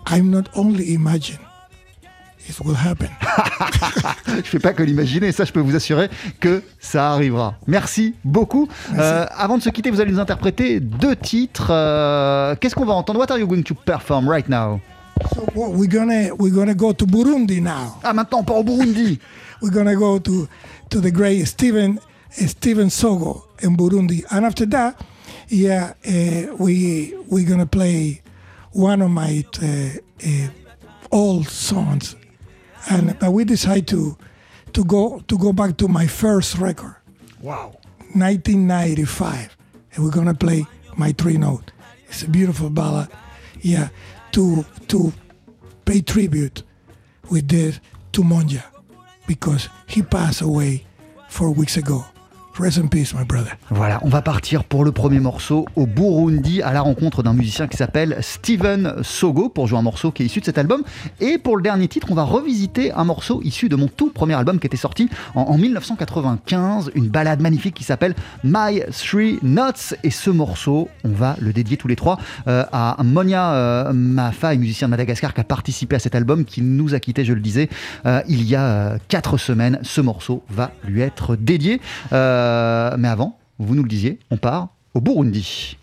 I'm 0.07 0.31
not 0.31 0.49
only 0.57 0.95
imagine, 0.95 1.39
it 2.49 2.61
will 2.65 2.77
happen. 2.77 3.09
Je 4.27 4.43
fais 4.43 4.59
pas 4.59 4.73
que 4.73 4.83
l'imaginer, 4.83 5.33
ça 5.33 5.45
je 5.45 5.53
peux 5.53 5.61
vous 5.61 5.75
assurer 5.77 6.09
que 6.41 6.63
ça 6.81 7.13
arrivera. 7.13 7.55
Merci 7.67 8.15
beaucoup. 8.25 8.69
Euh, 8.97 9.27
avant 9.37 9.59
de 9.59 9.63
se 9.63 9.71
quitter, 9.71 9.91
vous 9.91 10.01
allez 10.01 10.13
nous 10.13 10.21
interpréter 10.21 10.81
deux 10.81 11.17
titres. 11.17 11.69
Euh, 11.71 12.55
Qu'est-ce 12.61 12.75
qu'on 12.75 12.85
va 12.87 12.95
entendre? 12.95 13.21
What 13.21 13.31
are 13.31 13.39
you 13.39 13.47
going 13.47 13.63
to 13.63 13.75
perform 13.75 14.29
right 14.29 14.49
now? 14.49 14.81
So 15.35 15.43
what 15.55 15.71
we're 15.73 15.89
gonna 15.89 16.33
we're 16.39 16.55
gonna 16.55 16.75
go 16.75 16.93
to 16.93 17.05
Burundi 17.05 17.61
now. 17.61 17.99
Ah 18.05 18.13
maintenant 18.13 18.45
part 18.45 18.59
au 18.59 18.65
Burundi. 18.65 19.19
We're 19.61 19.73
gonna 19.73 19.97
go 19.97 20.21
to 20.21 20.47
to 20.91 21.01
the 21.01 21.11
great 21.11 21.45
Stephen 21.47 21.99
uh, 21.99 22.47
Stephen 22.47 22.89
Sogo 22.91 23.43
in 23.61 23.77
Burundi, 23.77 24.25
and 24.31 24.45
after 24.47 24.65
that, 24.67 24.95
yeah, 25.49 25.95
uh, 26.07 26.55
we 26.59 27.13
we're 27.29 27.45
gonna 27.49 27.67
play 27.67 28.23
one 28.73 29.03
of 29.03 29.11
my 29.11 29.45
uh, 29.61 29.67
uh, 30.25 30.49
old 31.11 31.49
songs, 31.49 32.15
and 32.91 33.19
but 33.19 33.33
we 33.33 33.45
decide 33.45 33.87
to 33.89 34.17
to 34.73 34.85
go 34.85 35.21
to 35.29 35.39
go 35.39 35.53
back 35.53 35.77
to 35.79 35.89
my 35.89 36.07
first 36.07 36.59
record. 36.59 36.97
Wow. 37.41 37.77
1995, 38.15 39.57
and 39.93 40.05
we're 40.05 40.11
gonna 40.11 40.35
play 40.35 40.67
my 40.97 41.13
three 41.13 41.37
note. 41.37 41.73
It's 42.09 42.23
a 42.23 42.29
beautiful 42.29 42.71
ballad, 42.71 43.09
yeah, 43.61 43.89
to 44.33 44.65
to 44.89 45.13
pay 45.85 46.01
tribute 46.01 46.63
with 47.31 47.49
this 47.49 47.81
to 48.13 48.23
Monja 48.23 48.65
because 49.27 49.69
he 49.87 50.03
passed 50.03 50.41
away 50.41 50.87
four 51.29 51.51
weeks 51.51 51.77
ago. 51.77 52.05
Peace, 52.59 53.15
my 53.15 53.25
brother. 53.25 53.57
Voilà, 53.71 54.01
on 54.03 54.09
va 54.09 54.21
partir 54.21 54.65
pour 54.65 54.85
le 54.85 54.91
premier 54.91 55.21
morceau 55.21 55.67
au 55.77 55.87
Burundi 55.87 56.61
à 56.61 56.73
la 56.73 56.81
rencontre 56.81 57.23
d'un 57.23 57.33
musicien 57.33 57.69
qui 57.69 57.77
s'appelle 57.77 58.19
Steven 58.21 58.95
Sogo 59.03 59.49
pour 59.49 59.69
jouer 59.69 59.79
un 59.79 59.83
morceau 59.83 60.11
qui 60.11 60.25
est 60.25 60.27
issu 60.27 60.41
de 60.41 60.45
cet 60.45 60.59
album. 60.59 60.83
Et 61.21 61.39
pour 61.39 61.57
le 61.57 61.63
dernier 61.63 61.87
titre, 61.87 62.09
on 62.11 62.17
va 62.17 62.25
revisiter 62.25 62.91
un 62.91 63.05
morceau 63.05 63.41
issu 63.45 63.69
de 63.69 63.77
mon 63.77 63.87
tout 63.87 64.11
premier 64.11 64.35
album 64.35 64.59
qui 64.59 64.67
était 64.67 64.77
sorti 64.77 65.09
en, 65.37 65.43
en 65.43 65.57
1995, 65.57 66.91
une 66.97 67.07
balade 67.07 67.41
magnifique 67.41 67.75
qui 67.75 67.85
s'appelle 67.85 68.17
My 68.43 68.83
Three 68.91 69.39
Notes. 69.45 69.95
Et 70.03 70.11
ce 70.11 70.31
morceau, 70.31 70.89
on 71.05 71.11
va 71.11 71.37
le 71.41 71.53
dédier 71.53 71.77
tous 71.77 71.87
les 71.87 71.97
trois 71.97 72.19
euh, 72.49 72.65
à 72.73 72.97
Monia 73.05 73.53
euh, 73.53 73.93
Mafa, 73.93 74.57
musicien 74.57 74.89
de 74.89 74.91
Madagascar 74.91 75.33
qui 75.33 75.41
a 75.41 75.45
participé 75.45 75.95
à 75.95 76.01
cet 76.01 76.17
album, 76.17 76.45
qui 76.45 76.63
nous 76.63 76.93
a 76.95 76.99
quittés, 76.99 77.25
je 77.25 77.35
le 77.35 77.41
disais, 77.41 77.69
euh, 78.05 78.21
il 78.27 78.43
y 78.43 78.57
a 78.57 78.65
euh, 78.65 78.99
quatre 79.07 79.37
semaines. 79.37 79.79
Ce 79.83 80.01
morceau 80.01 80.43
va 80.51 80.73
lui 80.89 81.03
être 81.03 81.37
dédié. 81.37 81.81
Mais 82.97 83.09
avant, 83.09 83.39
vous 83.59 83.75
nous 83.75 83.83
le 83.83 83.89
disiez, 83.89 84.19
on 84.31 84.37
part 84.37 84.69
au 84.95 85.01
Burundi. 85.01 85.77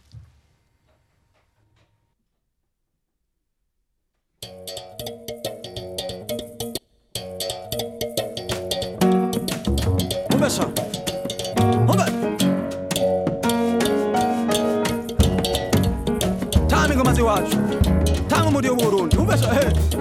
Burundi. 19.09 19.94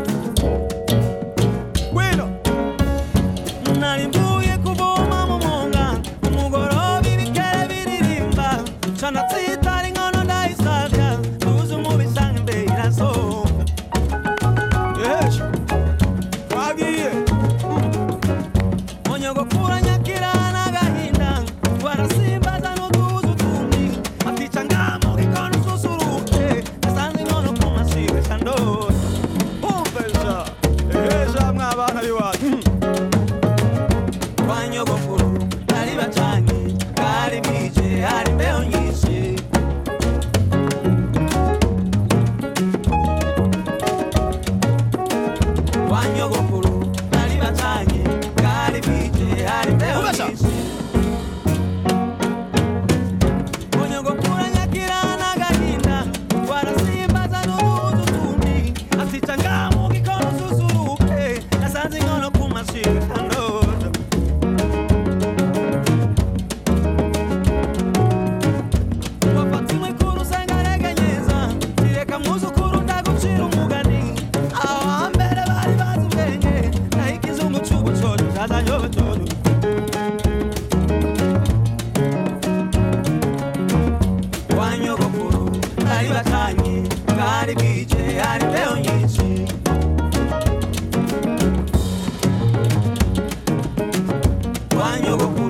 banyo 94.84 95.43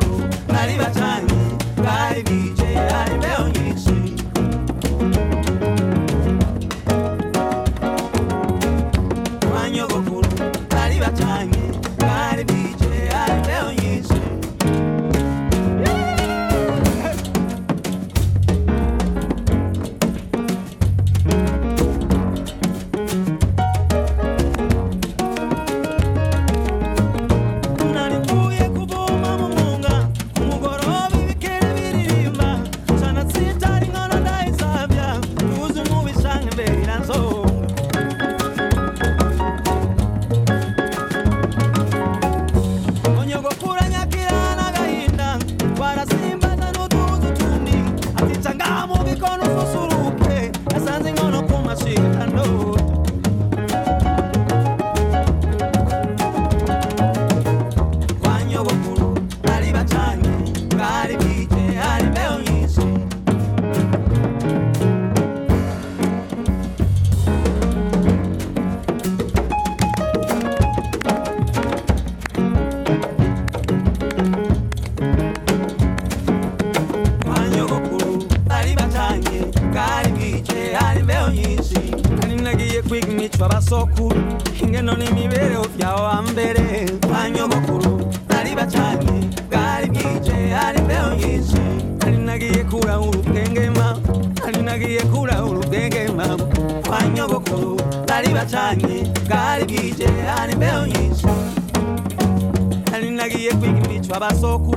abasoku 104.25 104.73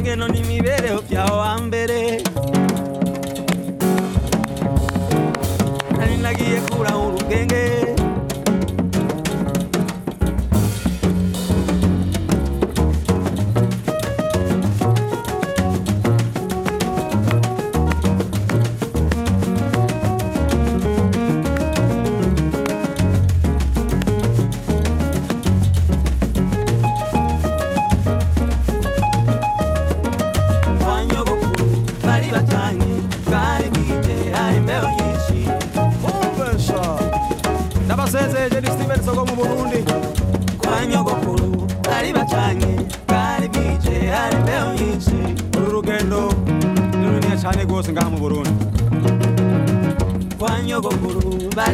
ngeno 0.00 0.24
n'imibereho 0.32 1.00
byaho 1.08 1.36
hambere 1.44 2.00
nari 5.96 6.16
nagiye 6.24 6.58
kurahura 6.72 7.16
ubwenge 7.20 7.62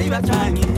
bari 0.05 0.11
bacanye 0.11 0.74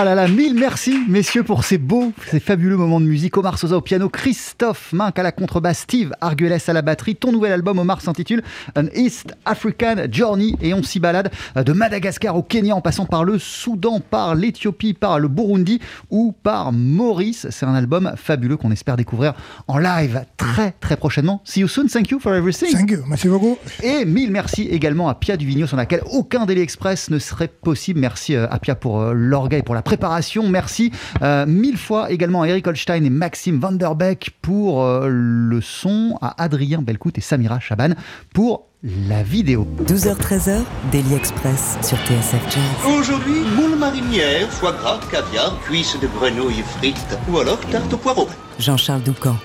Ah 0.00 0.04
là 0.04 0.14
là, 0.14 0.28
mille 0.28 0.54
merci, 0.54 0.96
messieurs, 1.08 1.42
pour 1.42 1.64
ces 1.64 1.76
beaux, 1.76 2.12
ces 2.30 2.38
fabuleux 2.38 2.76
moments 2.76 3.00
de 3.00 3.06
musique. 3.06 3.36
Omar 3.36 3.58
Sosa 3.58 3.76
au 3.76 3.80
piano, 3.80 4.08
Christophe 4.08 4.92
Minck 4.92 5.18
à 5.18 5.24
la 5.24 5.32
contrebasse, 5.32 5.80
Steve 5.80 6.12
Arguelles 6.20 6.60
à 6.64 6.72
la 6.72 6.82
batterie. 6.82 7.16
Ton 7.16 7.32
nouvel 7.32 7.50
album, 7.50 7.80
Omar, 7.80 8.00
s'intitule 8.00 8.44
An 8.76 8.84
East 8.94 9.34
African 9.44 9.96
Journey 10.08 10.54
et 10.62 10.72
on 10.72 10.84
s'y 10.84 11.00
balade 11.00 11.32
de 11.56 11.72
Madagascar 11.72 12.36
au 12.36 12.44
Kenya 12.44 12.76
en 12.76 12.80
passant 12.80 13.06
par 13.06 13.24
le 13.24 13.40
Soudan, 13.40 13.98
par 13.98 14.36
l'Éthiopie, 14.36 14.94
par 14.94 15.18
le 15.18 15.26
Burundi 15.26 15.80
ou 16.10 16.32
par 16.44 16.72
Maurice. 16.72 17.48
C'est 17.50 17.66
un 17.66 17.74
album 17.74 18.12
fabuleux 18.14 18.56
qu'on 18.56 18.70
espère 18.70 18.96
découvrir 18.96 19.34
en 19.66 19.78
live 19.78 20.24
très 20.36 20.76
très 20.78 20.96
prochainement. 20.96 21.42
See 21.42 21.58
you 21.58 21.66
soon, 21.66 21.88
thank 21.88 22.10
you 22.10 22.20
for 22.20 22.32
everything. 22.36 22.70
Thank 22.70 22.92
you, 22.92 23.02
merci 23.08 23.26
beaucoup. 23.26 23.58
Et 23.82 24.04
mille 24.04 24.30
merci 24.30 24.62
également 24.62 25.08
à 25.08 25.16
Pia 25.16 25.36
Duvigneau, 25.36 25.66
sans 25.66 25.76
laquelle 25.76 26.02
aucun 26.12 26.46
Daily 26.46 26.60
Express 26.60 27.10
ne 27.10 27.18
serait 27.18 27.48
possible. 27.48 27.98
Merci 27.98 28.36
euh, 28.36 28.46
à 28.48 28.60
Pia 28.60 28.76
pour 28.76 29.00
euh, 29.00 29.12
l'orgueil, 29.12 29.64
pour 29.64 29.74
la 29.74 29.82
préparation. 29.88 30.46
Merci 30.46 30.92
euh, 31.22 31.46
mille 31.46 31.78
fois 31.78 32.10
également 32.10 32.42
à 32.42 32.48
Eric 32.48 32.66
Holstein 32.66 33.04
et 33.04 33.10
Maxime 33.10 33.58
Vanderbeck 33.58 34.32
pour 34.42 34.84
euh, 34.84 35.08
le 35.08 35.62
son, 35.62 36.18
à 36.20 36.42
Adrien 36.42 36.82
Belcout 36.82 37.16
et 37.16 37.22
Samira 37.22 37.58
Chaban 37.58 37.94
pour 38.34 38.66
la 38.82 39.22
vidéo. 39.22 39.66
12h-13h, 39.86 40.60
Daily 40.92 41.14
Express 41.14 41.78
sur 41.80 41.96
TSF 42.04 42.42
Jazz. 42.50 42.98
Aujourd'hui, 42.98 43.40
moule 43.56 43.78
marinière, 43.78 44.46
foie 44.50 44.72
gras, 44.72 45.00
caviar, 45.10 45.58
cuisses 45.62 45.98
de 45.98 46.06
grenouille 46.06 46.62
frites 46.76 47.18
ou 47.32 47.38
alors 47.38 47.58
tarte 47.70 47.94
au 47.94 47.96
poireau. 47.96 48.28
Jean-Charles 48.58 49.02
Doucan. 49.02 49.36